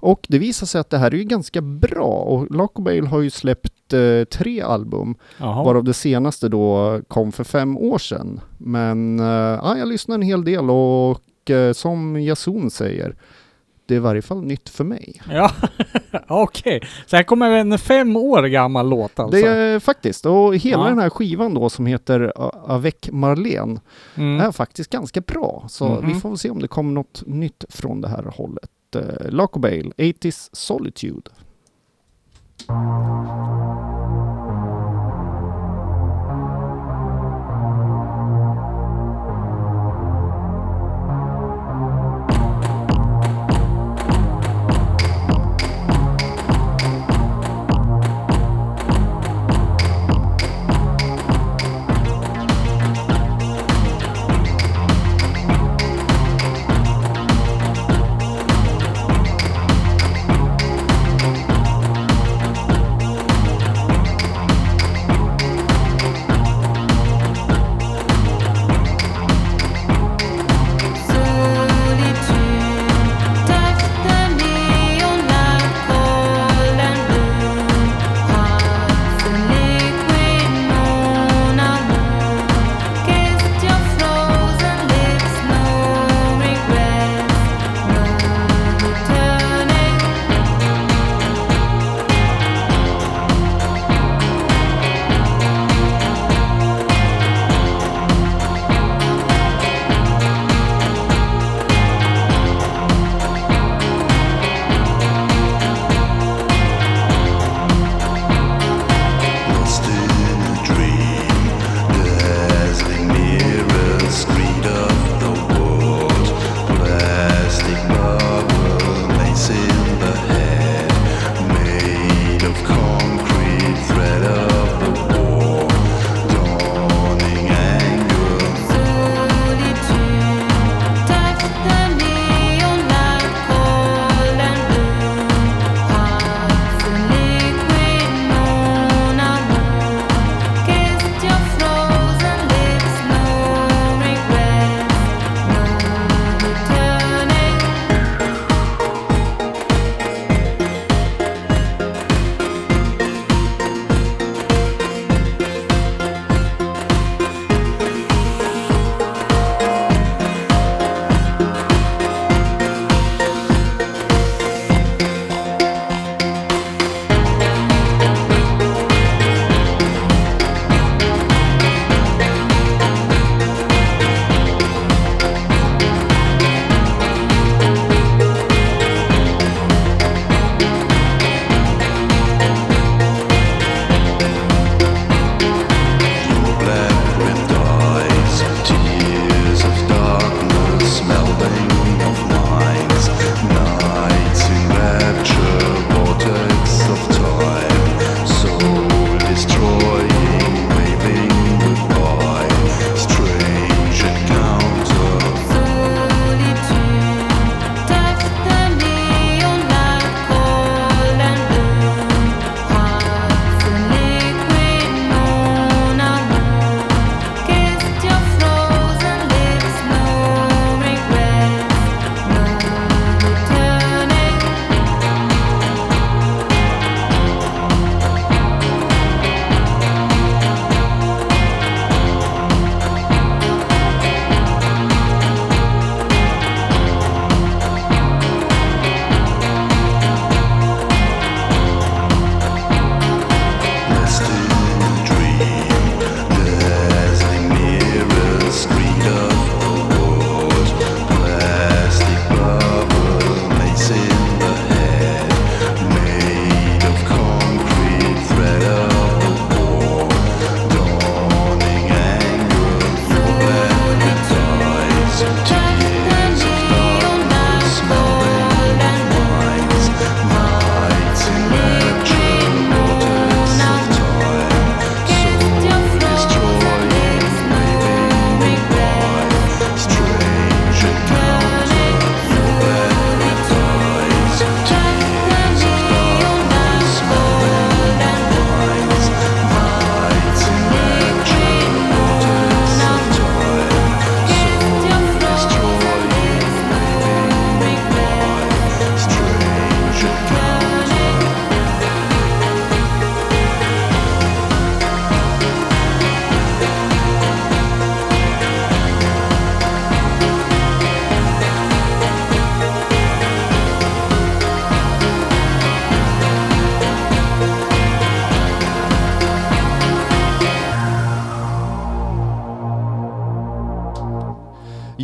Och 0.01 0.25
det 0.29 0.39
visar 0.39 0.67
sig 0.67 0.81
att 0.81 0.89
det 0.89 0.97
här 0.97 1.13
är 1.13 1.17
ju 1.17 1.23
ganska 1.23 1.61
bra 1.61 2.05
och 2.05 2.55
Lakobail 2.55 3.07
har 3.07 3.21
ju 3.21 3.29
släppt 3.29 3.93
eh, 3.93 4.23
tre 4.23 4.61
album, 4.61 5.15
Aha. 5.39 5.63
varav 5.63 5.83
det 5.83 5.93
senaste 5.93 6.49
då 6.49 6.99
kom 7.07 7.31
för 7.31 7.43
fem 7.43 7.77
år 7.77 7.97
sedan. 7.97 8.39
Men 8.57 9.19
eh, 9.19 9.25
ja, 9.63 9.77
jag 9.77 9.87
lyssnar 9.87 10.15
en 10.15 10.21
hel 10.21 10.43
del 10.43 10.69
och 10.69 11.49
eh, 11.49 11.73
som 11.73 12.21
Jason 12.21 12.71
säger, 12.71 13.15
det 13.91 13.95
är 13.95 13.97
i 13.97 13.99
varje 13.99 14.21
fall 14.21 14.41
nytt 14.41 14.69
för 14.69 14.83
mig. 14.83 15.21
Ja, 15.29 15.51
okej. 16.27 16.81
Så 17.05 17.15
här 17.15 17.23
kommer 17.23 17.51
en 17.51 17.77
fem 17.77 18.15
år 18.15 18.43
gammal 18.43 18.89
låt 18.89 19.19
alltså? 19.19 19.41
Det 19.41 19.47
är 19.49 19.79
faktiskt, 19.79 20.25
och 20.25 20.55
hela 20.55 20.83
Ja. 20.83 20.89
den 20.89 20.99
här 20.99 21.09
skivan 21.09 21.53
då 21.53 21.69
som 21.69 21.85
heter 21.85 22.31
Avec 22.71 23.09
Marlene 23.11 23.79
mm. 24.15 24.41
är 24.47 24.51
faktiskt 24.51 24.89
ganska 24.89 25.21
bra. 25.21 25.65
Så 25.69 25.89
Mhm. 25.89 26.07
vi 26.07 26.19
får 26.19 26.29
väl 26.29 26.37
se 26.37 26.49
om 26.49 26.61
det 26.61 26.67
kommer 26.67 26.91
något 26.93 27.23
nytt 27.25 27.65
från 27.69 28.01
det 28.01 28.07
här 28.07 28.23
hållet. 28.37 28.69
Uh, 28.95 29.29
Laco 29.29 29.59
Bale, 29.59 29.91
80s 29.97 30.49
Solitude. 30.53 31.31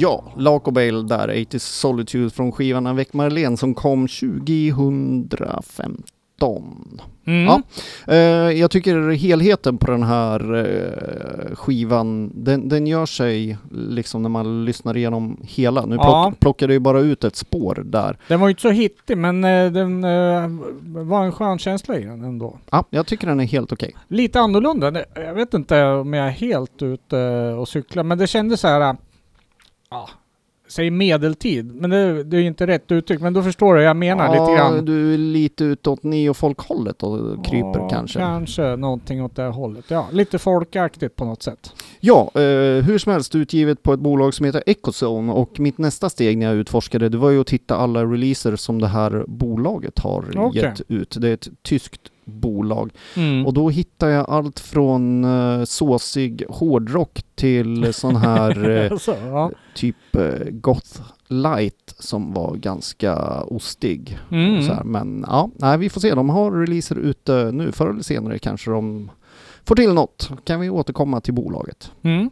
Ja, 0.07 0.23
Laco 0.37 0.71
där, 0.71 1.41
80 1.47 1.59
Solitude 1.59 2.29
från 2.29 2.51
skivan 2.51 2.87
Avec 2.87 3.13
Marlene 3.13 3.57
som 3.57 3.73
kom 3.73 4.07
2015. 4.07 6.01
Mm. 7.25 7.45
Ja. 7.45 7.61
Eh, 8.07 8.17
jag 8.51 8.71
tycker 8.71 9.11
helheten 9.11 9.77
på 9.77 9.91
den 9.91 10.03
här 10.03 10.55
eh, 10.55 11.55
skivan, 11.55 12.31
den, 12.35 12.69
den 12.69 12.87
gör 12.87 13.05
sig 13.05 13.57
liksom 13.71 14.21
när 14.21 14.29
man 14.29 14.65
lyssnar 14.65 14.97
igenom 14.97 15.37
hela. 15.43 15.85
Nu 15.85 15.95
plock, 15.95 16.05
Ja. 16.07 16.33
plockade 16.39 16.73
ju 16.73 16.79
bara 16.79 16.99
ut 16.99 17.23
ett 17.23 17.35
spår 17.35 17.81
där. 17.85 18.17
Den 18.27 18.39
var 18.39 18.47
ju 18.47 18.51
inte 18.51 18.61
så 18.61 18.69
hittig 18.69 19.17
men 19.17 19.43
eh, 19.43 19.71
den 19.71 20.01
var 21.07 21.23
en 21.23 21.31
skön 21.31 21.59
känsla 21.59 21.97
i 21.97 22.03
den 22.03 22.23
ändå. 22.23 22.57
Ja, 22.69 22.83
jag 22.89 23.07
tycker 23.07 23.27
den 23.27 23.39
är 23.39 23.45
helt 23.45 23.71
okej. 23.71 23.95
Lite 24.07 24.39
annorlunda. 24.39 25.03
Jag 25.15 25.33
vet 25.33 25.53
inte 25.53 25.83
om 25.85 26.13
jag 26.13 26.27
är 26.27 26.31
helt 26.31 26.81
ute 26.81 27.17
och 27.59 27.67
cyklar 27.67 28.03
men 28.03 28.17
det 28.17 28.27
kändes 28.27 28.59
så 28.61 28.67
här. 28.67 28.95
Ja, 29.89 30.09
säg 30.67 30.89
medeltid. 30.89 31.75
Men 31.75 31.89
det, 31.89 32.23
det 32.23 32.37
är 32.37 32.41
ju 32.41 32.47
inte 32.47 32.67
rätt 32.67 32.91
uttryck. 32.91 33.21
Men 33.21 33.33
då 33.33 33.43
förstår 33.43 33.73
du 33.73 33.79
vad 33.79 33.89
jag 33.89 33.95
menar 33.95 34.25
ja, 34.25 34.31
lite 34.31 34.57
grann. 34.57 34.85
du 34.85 35.13
är 35.13 35.17
lite 35.17 35.63
utåt 35.63 36.03
neofolkhållet 36.03 37.03
och 37.03 37.45
kryper 37.45 37.79
Ja, 37.79 37.89
kanske. 37.89 38.19
Kanske 38.19 38.75
någonting 38.75 39.23
åt 39.23 39.35
det 39.35 39.43
hållet. 39.43 39.85
Ja, 39.87 40.07
lite 40.11 40.39
folkaktigt 40.39 41.15
på 41.15 41.25
något 41.25 41.43
sätt. 41.43 41.73
Ja, 41.99 42.31
eh, 42.33 42.41
hur 42.83 42.97
som 42.97 43.11
helst 43.11 43.35
utgivet 43.35 43.83
på 43.83 43.93
ett 43.93 43.99
bolag 43.99 44.33
som 44.33 44.45
heter 44.45 44.63
Ecozone 44.65 45.33
och 45.33 45.59
mitt 45.59 45.77
nästa 45.77 46.09
steg 46.09 46.37
när 46.37 46.45
jag 46.45 46.55
utforskade 46.55 47.09
det 47.09 47.17
var 47.17 47.29
ju 47.29 47.41
att 47.41 47.47
titta 47.47 47.75
alla 47.75 48.05
releaser 48.05 48.55
som 48.55 48.81
det 48.81 48.87
här 48.87 49.25
bolaget 49.27 49.99
har 49.99 50.25
Okej. 50.37 50.61
gett 50.61 50.81
ut. 50.87 51.17
Det 51.19 51.29
är 51.29 51.33
ett 51.33 51.47
tyskt 51.61 52.01
bolag 52.27 52.91
Mm. 53.15 53.45
och 53.45 53.53
då 53.53 53.69
hittar 53.69 54.07
jag 54.09 54.29
allt 54.29 54.59
från 54.59 55.25
uh, 55.25 55.63
såsig 55.63 56.43
hårdrock 56.49 57.23
till 57.35 57.93
sån 57.93 58.15
här 58.15 58.69
eh, 58.91 58.97
så, 58.97 59.15
ja. 59.25 59.51
typ 59.75 60.15
eh, 60.15 60.49
goth 60.49 61.01
light 61.27 61.95
som 61.99 62.33
var 62.33 62.55
ganska 62.55 63.41
ostig. 63.43 64.17
Mm. 64.31 64.63
Så 64.63 64.73
här. 64.73 64.83
Men 64.83 65.25
ja, 65.27 65.49
nej, 65.55 65.77
vi 65.77 65.89
får 65.89 66.01
se. 66.01 66.15
De 66.15 66.29
har 66.29 66.51
releaser 66.51 66.95
ute 66.95 67.51
nu. 67.53 67.71
Förr 67.71 67.89
eller 67.89 68.03
senare 68.03 68.39
kanske 68.39 68.71
de 68.71 69.11
får 69.65 69.75
till 69.75 69.93
något. 69.93 70.31
Kan 70.43 70.59
vi 70.59 70.69
återkomma 70.69 71.21
till 71.21 71.33
bolaget. 71.33 71.91
Mm. 72.01 72.29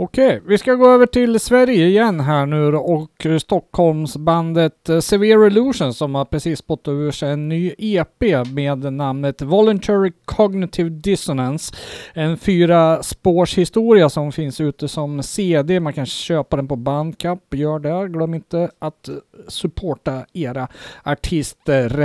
Okej, 0.00 0.40
vi 0.46 0.58
ska 0.58 0.74
gå 0.74 0.90
över 0.90 1.06
till 1.06 1.40
Sverige 1.40 1.86
igen 1.86 2.20
här 2.20 2.46
nu 2.46 2.70
då, 2.70 2.78
och 2.78 3.26
Stockholmsbandet 3.40 4.88
eh, 4.88 4.98
Severe 5.00 5.46
Illusion 5.46 5.94
som 5.94 6.14
har 6.14 6.24
precis 6.24 6.58
spottat 6.58 6.92
ur 6.92 7.10
sig 7.10 7.30
en 7.30 7.48
ny 7.48 7.74
EP 7.78 8.22
med 8.54 8.92
namnet 8.92 9.42
Voluntary 9.42 10.12
Cognitive 10.24 10.90
Dissonance. 10.90 11.74
En 12.14 12.36
fyra 12.36 13.02
spårs 13.02 13.58
historia 13.58 14.08
som 14.08 14.32
finns 14.32 14.60
ute 14.60 14.88
som 14.88 15.22
CD. 15.22 15.80
Man 15.80 15.92
kan 15.92 16.06
köpa 16.06 16.56
den 16.56 16.68
på 16.68 16.76
Bandcamp. 16.76 17.54
Gör 17.54 17.78
det. 17.78 18.08
Glöm 18.08 18.34
inte 18.34 18.70
att 18.78 19.08
eh, 19.08 19.14
supporta 19.48 20.26
era 20.32 20.68
artister. 21.02 22.00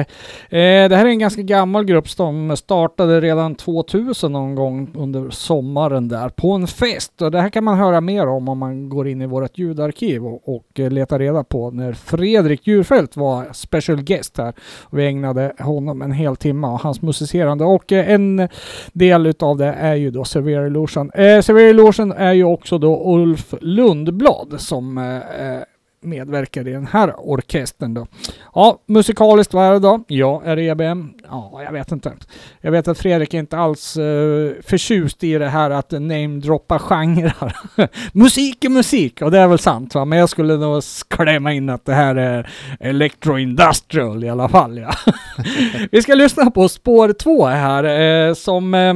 Eh, 0.49 0.89
det 0.89 0.95
här 0.95 1.05
är 1.05 1.09
en 1.09 1.19
ganska 1.19 1.41
gammal 1.41 1.85
grupp 1.85 2.09
som 2.09 2.57
startade 2.57 3.21
redan 3.21 3.55
2000 3.55 4.31
någon 4.31 4.55
gång 4.55 4.91
under 4.95 5.29
sommaren 5.29 6.07
där 6.07 6.29
på 6.29 6.51
en 6.51 6.67
fest. 6.67 7.21
Och 7.21 7.31
det 7.31 7.41
här 7.41 7.49
kan 7.49 7.63
man 7.63 7.82
höra 7.83 8.01
mer 8.01 8.27
om 8.27 8.49
om 8.49 8.57
man 8.57 8.89
går 8.89 9.07
in 9.07 9.21
i 9.21 9.25
vårt 9.25 9.57
ljudarkiv 9.57 10.25
och, 10.25 10.55
och 10.55 10.79
eh, 10.79 10.91
letar 10.91 11.19
reda 11.19 11.43
på 11.43 11.71
när 11.71 11.93
Fredrik 11.93 12.67
Djurfält 12.67 13.17
var 13.17 13.45
special 13.53 14.01
guest 14.01 14.37
här. 14.37 14.53
Och 14.81 14.99
vi 14.99 15.05
ägnade 15.05 15.53
honom 15.59 16.01
en 16.01 16.11
hel 16.11 16.35
timme 16.35 16.67
och 16.67 16.79
hans 16.79 17.01
musicerande. 17.01 17.63
Och 17.65 17.91
eh, 17.91 18.09
en 18.09 18.47
del 18.93 19.27
utav 19.27 19.57
det 19.57 19.73
är 19.73 19.95
ju 19.95 20.11
då 20.11 20.23
Severi 20.23 20.67
Illusion. 20.67 21.11
Eh, 21.11 21.41
Severi 21.41 21.69
Illusion 21.69 22.11
är 22.11 22.33
ju 22.33 22.43
också 22.43 22.77
då 22.77 23.13
Ulf 23.15 23.53
Lundblad 23.61 24.55
som 24.57 24.97
eh, 24.97 25.15
eh 25.15 25.63
medverkar 26.03 26.67
i 26.67 26.71
den 26.71 26.87
här 26.87 27.13
orkestern 27.17 27.93
då. 27.93 28.07
Ja, 28.55 28.79
musikaliskt 28.85 29.53
vad 29.53 29.65
är 29.65 29.71
det 29.71 29.79
då? 29.79 30.03
Ja, 30.07 30.41
är 30.45 30.55
det 30.55 30.61
EBM? 30.61 31.13
Ja, 31.29 31.61
jag 31.65 31.71
vet 31.71 31.91
inte. 31.91 32.13
Jag 32.61 32.71
vet 32.71 32.87
att 32.87 32.97
Fredrik 32.97 33.33
är 33.33 33.39
inte 33.39 33.57
alls 33.57 33.97
uh, 33.97 34.51
förtjust 34.63 35.23
i 35.23 35.33
det 35.33 35.49
här 35.49 35.69
att 35.69 35.91
namedroppa 35.91 36.79
genrer. 36.79 37.55
musik 38.13 38.63
är 38.63 38.69
musik 38.69 39.21
och 39.21 39.31
det 39.31 39.39
är 39.39 39.47
väl 39.47 39.59
sant 39.59 39.95
va? 39.95 40.05
Men 40.05 40.19
jag 40.19 40.29
skulle 40.29 40.57
nog 40.57 40.83
klämma 41.07 41.53
in 41.53 41.69
att 41.69 41.85
det 41.85 41.93
här 41.93 42.15
är 42.15 42.49
electro-industrial 42.79 44.23
i 44.23 44.29
alla 44.29 44.49
fall 44.49 44.77
ja. 44.77 44.91
Vi 45.91 46.01
ska 46.01 46.15
lyssna 46.15 46.51
på 46.51 46.69
spår 46.69 47.13
två 47.13 47.45
här 47.45 47.83
eh, 47.83 48.33
som 48.33 48.73
eh, 48.73 48.93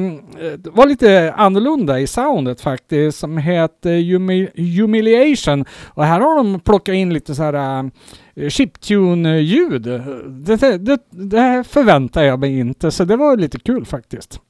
var 0.63 0.85
lite 0.85 1.33
annorlunda 1.37 1.99
i 1.99 2.07
soundet 2.07 2.61
faktiskt 2.61 3.19
som 3.19 3.37
heter 3.37 3.89
Humi- 3.89 4.77
Humiliation 4.79 5.65
och 5.85 6.03
här 6.03 6.19
har 6.19 6.37
de 6.37 6.59
plockat 6.59 6.95
in 6.97 7.13
lite 7.13 7.35
så 7.35 7.43
här 7.43 7.83
uh, 7.83 8.49
chiptune-ljud. 8.49 9.81
Det, 9.81 10.55
det, 10.55 10.77
det, 10.77 10.99
det 11.09 11.39
här 11.39 11.63
förväntar 11.63 12.23
jag 12.23 12.39
mig 12.39 12.59
inte 12.59 12.91
så 12.91 13.05
det 13.05 13.15
var 13.15 13.37
lite 13.37 13.59
kul 13.59 13.85
faktiskt. 13.85 14.41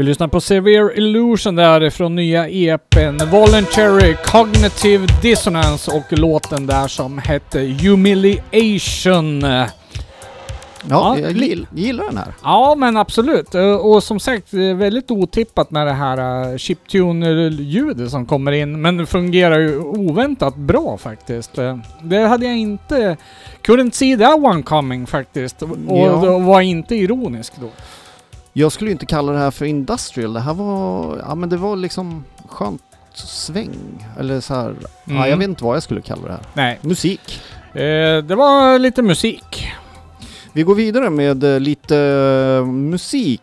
Vi 0.00 0.04
lyssnar 0.04 0.28
på 0.28 0.40
Severe 0.40 0.96
Illusion 0.96 1.56
där 1.56 1.90
från 1.90 2.14
nya 2.14 2.48
EPn 2.48 3.30
Voluntary 3.30 4.16
Cognitive 4.24 5.06
Dissonance 5.22 5.90
och 5.90 6.18
låten 6.18 6.66
där 6.66 6.88
som 6.88 7.18
hette 7.18 7.58
Humiliation. 7.80 9.40
Ja, 9.42 9.66
Ja, 10.88 11.18
jag 11.18 11.32
gillar 11.74 12.04
den 12.04 12.16
här. 12.16 12.34
Ja 12.42 12.74
men 12.78 12.96
absolut. 12.96 13.54
Eh, 13.54 13.72
Och 13.72 14.02
som 14.02 14.20
sagt, 14.20 14.54
eh, 14.54 14.60
väldigt 14.76 15.10
otippat 15.10 15.70
med 15.70 15.86
det 15.86 15.92
här 15.92 16.18
eh, 16.52 16.56
chiptune-ljudet 16.56 18.10
som 18.10 18.26
kommer 18.26 18.52
in. 18.52 18.80
Men 18.82 18.96
det 18.96 19.06
fungerar 19.06 19.58
ju 19.58 19.78
oväntat 19.78 20.56
bra 20.56 20.98
faktiskt. 20.98 21.50
Det 22.02 22.18
hade 22.26 22.46
jag 22.46 22.56
inte... 22.58 23.16
Couldn't 23.62 23.90
see 23.90 24.16
that 24.18 24.38
one 24.38 24.62
coming 24.62 25.06
faktiskt. 25.06 25.62
Och 25.62 25.76
Ja. 25.88 26.38
var 26.38 26.60
inte 26.60 26.94
ironisk 26.94 27.52
då. 27.60 27.68
Jag 28.52 28.72
skulle 28.72 28.90
inte 28.90 29.06
kalla 29.06 29.32
det 29.32 29.38
här 29.38 29.50
för 29.50 29.64
industrial. 29.64 30.32
Det 30.32 30.40
här 30.40 30.54
var, 30.54 31.18
ja 31.28 31.34
men 31.34 31.48
det 31.48 31.56
var 31.56 31.76
liksom 31.76 32.24
skönt 32.48 32.82
sväng. 33.14 34.06
Eller 34.18 34.40
så 34.40 34.54
här, 34.54 34.74
ja, 35.04 35.12
Mm. 35.14 35.30
jag 35.30 35.36
vet 35.36 35.48
inte 35.48 35.64
vad 35.64 35.76
jag 35.76 35.82
skulle 35.82 36.00
kalla 36.02 36.22
det 36.26 36.32
här. 36.32 36.42
Nej. 36.54 36.78
Musik. 36.82 37.40
Eh, 37.74 38.18
det 38.24 38.34
var 38.34 38.78
lite 38.78 39.02
musik. 39.02 39.68
Vi 40.52 40.62
går 40.62 40.74
vidare 40.74 41.10
med 41.10 41.44
eh, 41.44 41.60
lite 41.60 41.96
eh, 41.98 42.66
musik. 42.66 43.42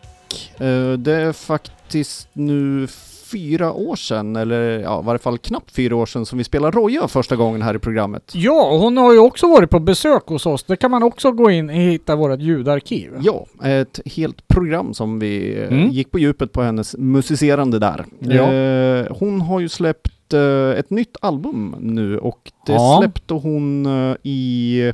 Eh, 0.58 0.92
Det 0.94 1.14
är 1.14 1.34
faktiskt 1.34 2.28
nu 2.34 2.88
fyra 3.32 3.74
år 3.74 3.96
sedan, 3.96 4.36
eller 4.36 4.80
ja, 4.80 5.02
i 5.02 5.06
varje 5.06 5.20
fall 5.20 5.38
knappt 5.38 5.72
fyra 5.72 5.96
år 5.96 6.06
sedan, 6.06 6.26
som 6.26 6.38
vi 6.38 6.44
spelade 6.44 6.78
Roja 6.78 7.08
första 7.08 7.36
gången 7.36 7.62
här 7.62 7.76
i 7.76 7.80
programmet. 7.80 8.32
Ja, 8.36 8.78
hon 8.78 8.98
har 8.98 9.14
ju 9.14 9.20
också 9.20 9.48
varit 9.48 9.70
på 9.70 9.80
besök 9.80 10.24
hos 10.28 10.46
oss. 10.46 10.64
Det 10.64 10.76
kan 10.76 10.92
man 10.92 11.04
också 11.04 11.32
gå 11.32 11.52
in 11.52 11.70
och 11.70 11.76
hitta 11.76 12.16
vårt 12.16 12.40
ljudarkiv. 12.40 13.12
Ja, 13.22 13.46
ett 13.64 14.00
helt 14.06 14.48
program 14.48 14.94
som 14.94 15.20
vi 15.20 15.58
eh, 15.62 15.68
Mm. 15.68 15.90
gick 15.90 16.12
på 16.12 16.20
djupet 16.20 16.52
på 16.52 16.62
hennes 16.62 16.96
musicerande 16.98 17.80
där. 17.80 18.06
Ja. 18.20 18.54
Eh, 18.54 19.18
hon 19.20 19.42
har 19.42 19.60
ju 19.60 19.70
släppt 19.70 20.34
eh, 20.34 20.70
ett 20.80 20.90
nytt 20.90 21.18
album 21.22 21.76
nu 21.80 22.18
och 22.18 22.52
det 22.66 22.72
Ja. 22.74 22.98
släppte 23.02 23.34
hon 23.34 23.86
eh, 23.86 24.16
i 24.24 24.94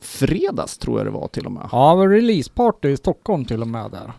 fredags 0.00 0.78
tror 0.78 0.98
jag 0.98 1.06
det 1.06 1.10
var 1.10 1.28
till 1.28 1.46
och 1.46 1.52
med. 1.52 1.68
Ja, 1.72 2.04
releaseparty 2.08 2.88
i 2.88 2.96
Stockholm 2.96 3.44
till 3.44 3.60
och 3.60 3.68
med 3.68 3.90
där. 3.90 4.12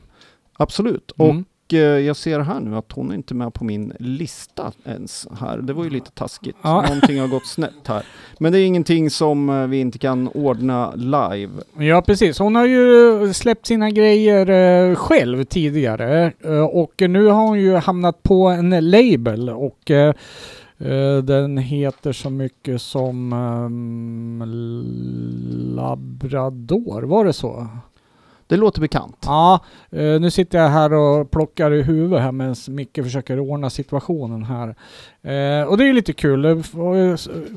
Absolut. 0.57 1.11
Mm. 1.19 1.29
Och 1.39 1.43
jag 1.73 2.15
ser 2.15 2.39
här 2.39 2.59
nu 2.59 2.75
att 2.75 2.91
hon 2.91 3.11
är 3.11 3.15
inte 3.15 3.33
med 3.33 3.53
på 3.53 3.63
min 3.63 3.93
lista 3.99 4.71
ens 4.85 5.27
här. 5.39 5.57
Det 5.57 5.73
var 5.73 5.83
ju 5.83 5.89
lite 5.89 6.11
taskigt. 6.11 6.57
Ja. 6.61 6.81
Någonting 6.81 7.19
har 7.19 7.27
gått 7.27 7.47
snett 7.47 7.87
här. 7.87 8.05
Men 8.39 8.51
det 8.51 8.59
är 8.59 8.65
ingenting 8.65 9.09
som 9.09 9.49
eh, 9.49 9.67
vi 9.67 9.79
inte 9.79 9.97
kan 9.97 10.27
ordna 10.27 10.95
live. 10.95 11.51
Ja, 11.77 12.01
precis. 12.01 12.39
Hon 12.39 12.55
har 12.55 12.65
ju 12.65 13.33
släppt 13.33 13.65
sina 13.65 13.89
grejer 13.89 14.49
eh, 14.49 14.95
själv 14.95 15.43
tidigare 15.43 16.31
eh, 16.43 16.59
och 16.59 16.93
nu 16.97 17.25
har 17.25 17.47
hon 17.47 17.59
ju 17.59 17.75
hamnat 17.75 18.23
på 18.23 18.47
en 18.47 18.89
label 18.89 19.49
och 19.49 19.91
eh, 19.91 20.13
eh, 20.77 21.17
den 21.23 21.57
heter 21.57 22.11
så 22.11 22.29
mycket 22.29 22.81
som 22.81 23.33
ehm, 23.33 24.43
Labrador, 25.75 27.01
var 27.01 27.25
det 27.25 27.33
så? 27.33 27.67
Det 28.47 28.57
låter 28.57 28.81
bekant. 28.81 29.17
Ja, 29.25 29.59
eh, 29.91 29.99
nu 30.19 30.31
sitter 30.31 30.57
jag 30.59 30.69
här 30.69 30.93
och 30.93 31.31
plockar 31.31 31.73
i 31.73 31.81
huvudet 31.81 32.21
här 32.21 32.31
medan 32.31 32.55
Micke 32.69 32.99
försöker 33.03 33.39
ordna 33.39 33.69
situationen 33.69 34.43
här. 34.43 34.67
Eh, 35.21 35.67
och 35.67 35.77
det 35.77 35.83
är 35.83 35.87
ju 35.87 35.93
lite 35.93 36.13
kul. 36.13 36.63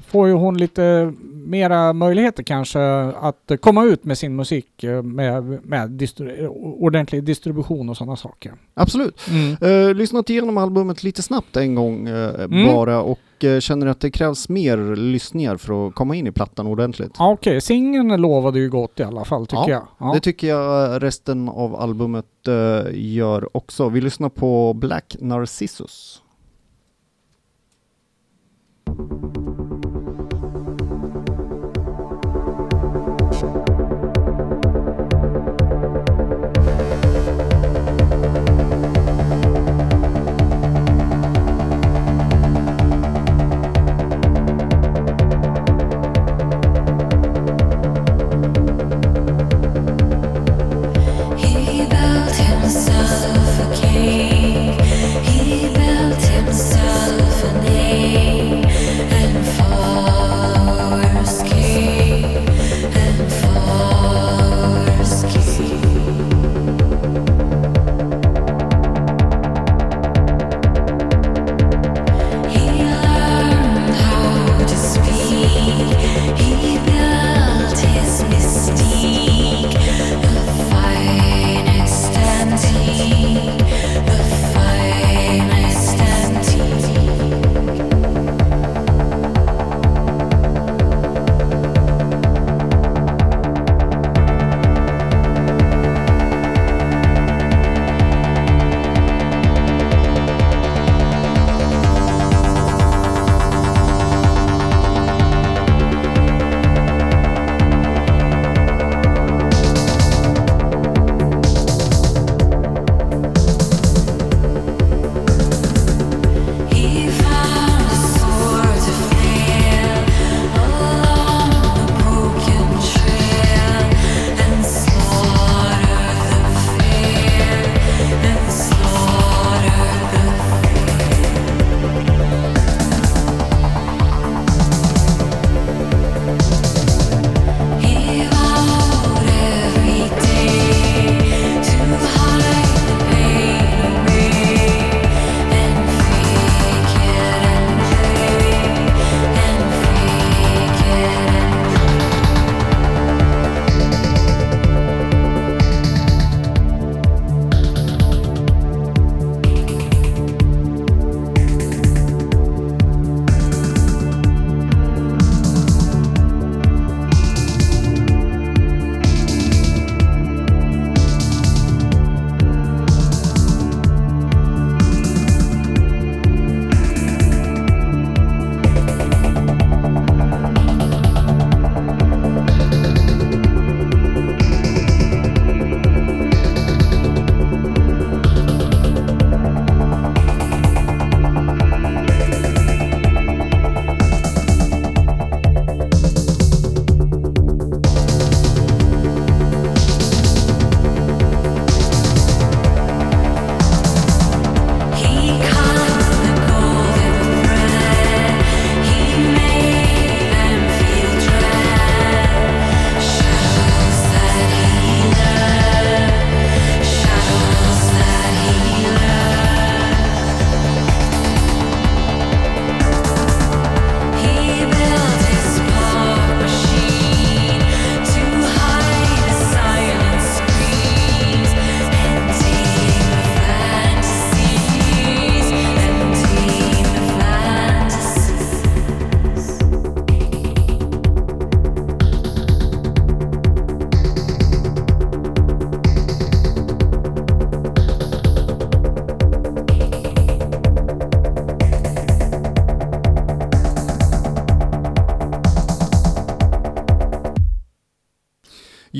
Får 0.07 0.29
ju- 0.29 0.35
hon 0.35 0.59
lite 0.59 1.13
mera 1.33 1.93
möjligheter 1.93 2.43
kanske 2.43 2.81
att 3.21 3.51
komma 3.61 3.85
ut 3.85 4.05
med 4.05 4.19
sin 4.19 4.37
musik 4.37 4.85
eh, 4.85 5.03
med, 5.03 5.45
med 5.67 5.91
distri- 5.91 6.47
ordentlig 6.79 7.25
distribution 7.25 7.89
och 7.89 7.97
sådana 7.97 8.17
saker. 8.17 8.53
Absolut. 8.75 9.21
Mm. 9.31 9.97
Lyssnat 9.97 10.31
igenom 10.31 10.59
albumet 10.59 11.03
lite 11.03 11.23
snabbt 11.23 11.57
en 11.57 11.75
gång 11.75 12.09
Mm. 12.09 12.67
bara 12.67 13.03
och 13.03 13.19
eh, 13.45 13.61
känner 13.61 13.87
att 13.87 14.01
det 14.01 14.11
krävs 14.11 14.49
mer 14.49 14.97
lyssningar 14.97 15.57
för 15.57 15.89
att 15.89 15.95
komma 15.95 16.15
in 16.15 16.27
i 16.27 16.33
plattan 16.33 16.67
ordentligt. 16.67 17.15
Ja, 17.19 17.31
Okej, 17.31 17.61
singeln 17.61 18.21
lovade 18.21 18.59
ju 18.59 18.71
gott 18.71 19.01
i 19.01 19.03
alla 19.03 19.25
fall 19.25 19.47
tycker 19.47 19.71
jag. 19.71 19.87
Ja. 19.99 20.13
Det 20.15 20.21
tycker 20.21 20.49
jag 20.49 21.03
resten 21.03 21.49
av 21.49 21.77
albumet 21.77 22.49
eh, 22.49 22.83
gör 22.93 23.57
också. 23.57 23.89
Vi 23.89 24.01
lyssnar 24.01 24.29
på 24.29 24.75
Black 24.75 25.17
Narcissus. 25.21 26.23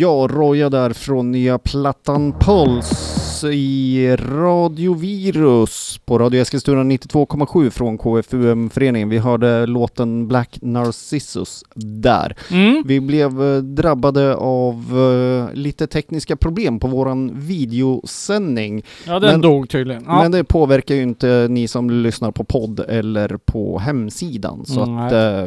Ja, 0.01 0.29
Roja 0.31 0.71
där 0.71 0.93
från 0.93 1.31
nya 1.33 1.59
plattan 1.59 2.33
Puls 2.41 3.45
i 3.53 4.17
Radiovirus 4.17 6.01
på 6.05 6.19
Radio 6.19 6.41
Eskilstuna 6.41 6.83
92,7 6.83 7.71
från 7.71 7.99
KFUM-föreningen. 7.99 9.09
Vi 9.09 9.19
hörde 9.19 9.67
låten 9.67 10.29
Black 10.29 10.59
Narcissus 10.63 11.65
där. 11.75 12.37
Mm. 12.51 12.83
Vi 12.87 13.01
blev 13.01 13.43
eh, 13.43 13.59
drabbade 13.63 14.35
av 14.37 14.75
eh, 14.99 15.55
lite 15.57 15.87
tekniska 15.87 16.37
problem 16.37 16.81
på 16.81 16.89
våran 16.89 17.31
videosändning. 17.35 18.83
Ja, 19.07 19.19
den 19.19 19.31
Men- 19.31 19.41
dog 19.41 19.69
tydligen. 19.69 20.05
Ja. 20.07 20.23
Men 20.23 20.33
det 20.33 20.45
påverkar 20.45 20.95
ju 20.95 21.03
inte 21.03 21.47
ni 21.51 21.69
som 21.69 21.91
lyssnar 21.91 22.31
på 22.31 22.45
podd 22.45 22.81
eller 22.89 23.37
på 23.45 23.79
hemsidan. 23.79 24.65
Så 24.67 24.83
Mm, 24.83 24.99
att 24.99 25.13
eh, 25.13 25.45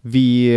vi 0.00 0.48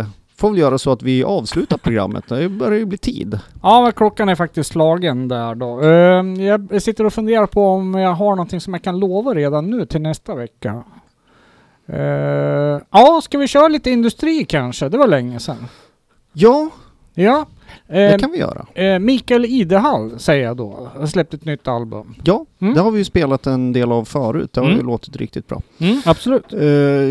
eh, 0.00 0.06
får 0.38 0.50
väl 0.50 0.58
göra 0.58 0.78
så 0.78 0.92
att 0.92 1.02
vi 1.02 1.24
avslutar 1.24 1.78
programmet. 1.78 2.24
Det 2.28 2.48
börjar 2.48 2.78
ju 2.78 2.84
bli 2.84 2.98
tid. 2.98 3.38
Ja, 3.62 3.82
men 3.82 3.92
klockan 3.92 4.28
är 4.28 4.34
faktiskt 4.34 4.70
slagen 4.72 5.28
där 5.28 5.54
då. 5.54 5.80
Eh, 5.82 6.44
jag 6.46 6.82
sitter 6.82 7.04
och 7.06 7.12
funderar 7.12 7.46
på 7.46 7.66
om 7.66 7.94
jag 7.94 8.12
har 8.14 8.30
någonting 8.30 8.60
som 8.60 8.74
jag 8.74 8.82
kan 8.82 8.98
lova 8.98 9.34
redan 9.34 9.70
nu 9.70 9.86
till 9.86 10.00
nästa 10.00 10.34
vecka. 10.34 10.82
Eh, 11.86 12.80
ja, 12.90 13.20
ska 13.22 13.38
vi 13.38 13.48
köra 13.48 13.68
lite 13.68 13.90
industri 13.90 14.44
kanske? 14.44 14.88
Det 14.88 14.98
var 14.98 15.06
länge 15.06 15.38
sedan. 15.40 15.66
Ja, 16.32 16.70
Ja. 17.14 17.46
det 17.88 18.12
Eh, 18.12 18.18
kan 18.18 18.30
vi 18.32 18.38
göra. 18.38 18.66
eh, 18.74 18.98
Mikael 18.98 19.44
Idehall 19.44 20.18
säger 20.18 20.44
jag 20.44 20.56
då. 20.56 20.88
Har 20.98 21.06
släppt 21.06 21.34
ett 21.34 21.44
nytt 21.44 21.68
album. 21.68 22.14
Ja, 22.24 22.46
Mm. 22.60 22.74
det 22.74 22.80
har 22.80 22.90
vi 22.90 22.98
ju 22.98 23.04
spelat 23.04 23.46
en 23.46 23.72
del 23.72 23.92
av 23.92 24.04
förut. 24.04 24.52
Det 24.52 24.60
har 24.60 24.66
Mm. 24.66 24.78
ju 24.78 24.84
låtit 24.86 25.16
riktigt 25.16 25.46
bra. 25.46 25.62
absolut. 26.04 26.52
Eh, 26.52 26.60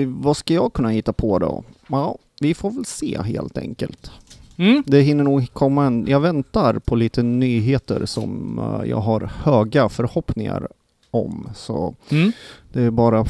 vad 0.07 0.37
ska 0.37 0.53
jag 0.53 0.73
kunna 0.73 0.89
hitta 0.89 1.13
på 1.13 1.39
då? 1.39 1.63
Ja, 1.87 2.17
vi 2.39 2.53
får 2.53 2.71
väl 2.71 2.85
se 2.85 3.21
helt 3.21 3.57
enkelt. 3.57 4.11
Mm. 4.57 4.83
Det 4.85 5.01
hinner 5.01 5.23
nog 5.23 5.53
komma 5.53 5.85
en... 5.85 6.05
Jag 6.07 6.19
väntar 6.19 6.79
på 6.79 6.95
lite 6.95 7.23
nyheter 7.23 8.05
som 8.05 8.59
eh, 8.59 8.89
jag 8.89 8.97
har 8.97 9.31
höga 9.43 9.89
förhoppningar 9.89 10.67
om. 11.11 11.49
Så 11.55 11.95
Mm. 12.09 12.31
det 12.73 12.81
är 12.81 12.91
bara 12.91 13.25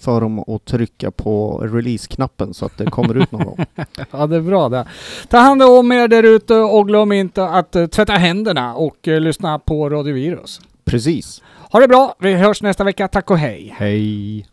för 0.00 0.20
dem 0.20 0.38
att 0.38 0.64
trycka 0.64 1.10
på 1.10 1.58
release-knappen 1.58 2.54
så 2.54 2.66
att 2.66 2.78
det 2.78 2.90
kommer 2.90 3.14
ut 3.16 3.32
någon 3.32 3.44
gång. 3.44 3.64
Ja, 4.10 4.26
det 4.26 4.36
är 4.36 4.40
bra 4.40 4.68
det. 4.68 4.86
Ta 5.28 5.38
hand 5.38 5.62
om 5.62 5.92
er 5.92 6.08
där 6.08 6.22
ute 6.22 6.54
och 6.54 6.86
glöm 6.86 7.12
inte 7.12 7.44
att 7.44 7.76
eh, 7.76 7.86
tvätta 7.86 8.12
händerna 8.12 8.74
och 8.74 9.08
eh, 9.08 9.20
lyssna 9.20 9.58
på 9.58 9.88
Radio 9.90 10.14
Virus. 10.14 10.60
Precis. 10.84 11.42
Ha 11.72 11.80
det 11.80 11.88
bra, 11.88 12.14
vi 12.20 12.34
hörs 12.34 12.62
nästa 12.62 12.84
vecka. 12.84 13.08
Tack 13.08 13.30
och 13.30 13.38
hej! 13.38 13.74
Hej! 13.78 14.46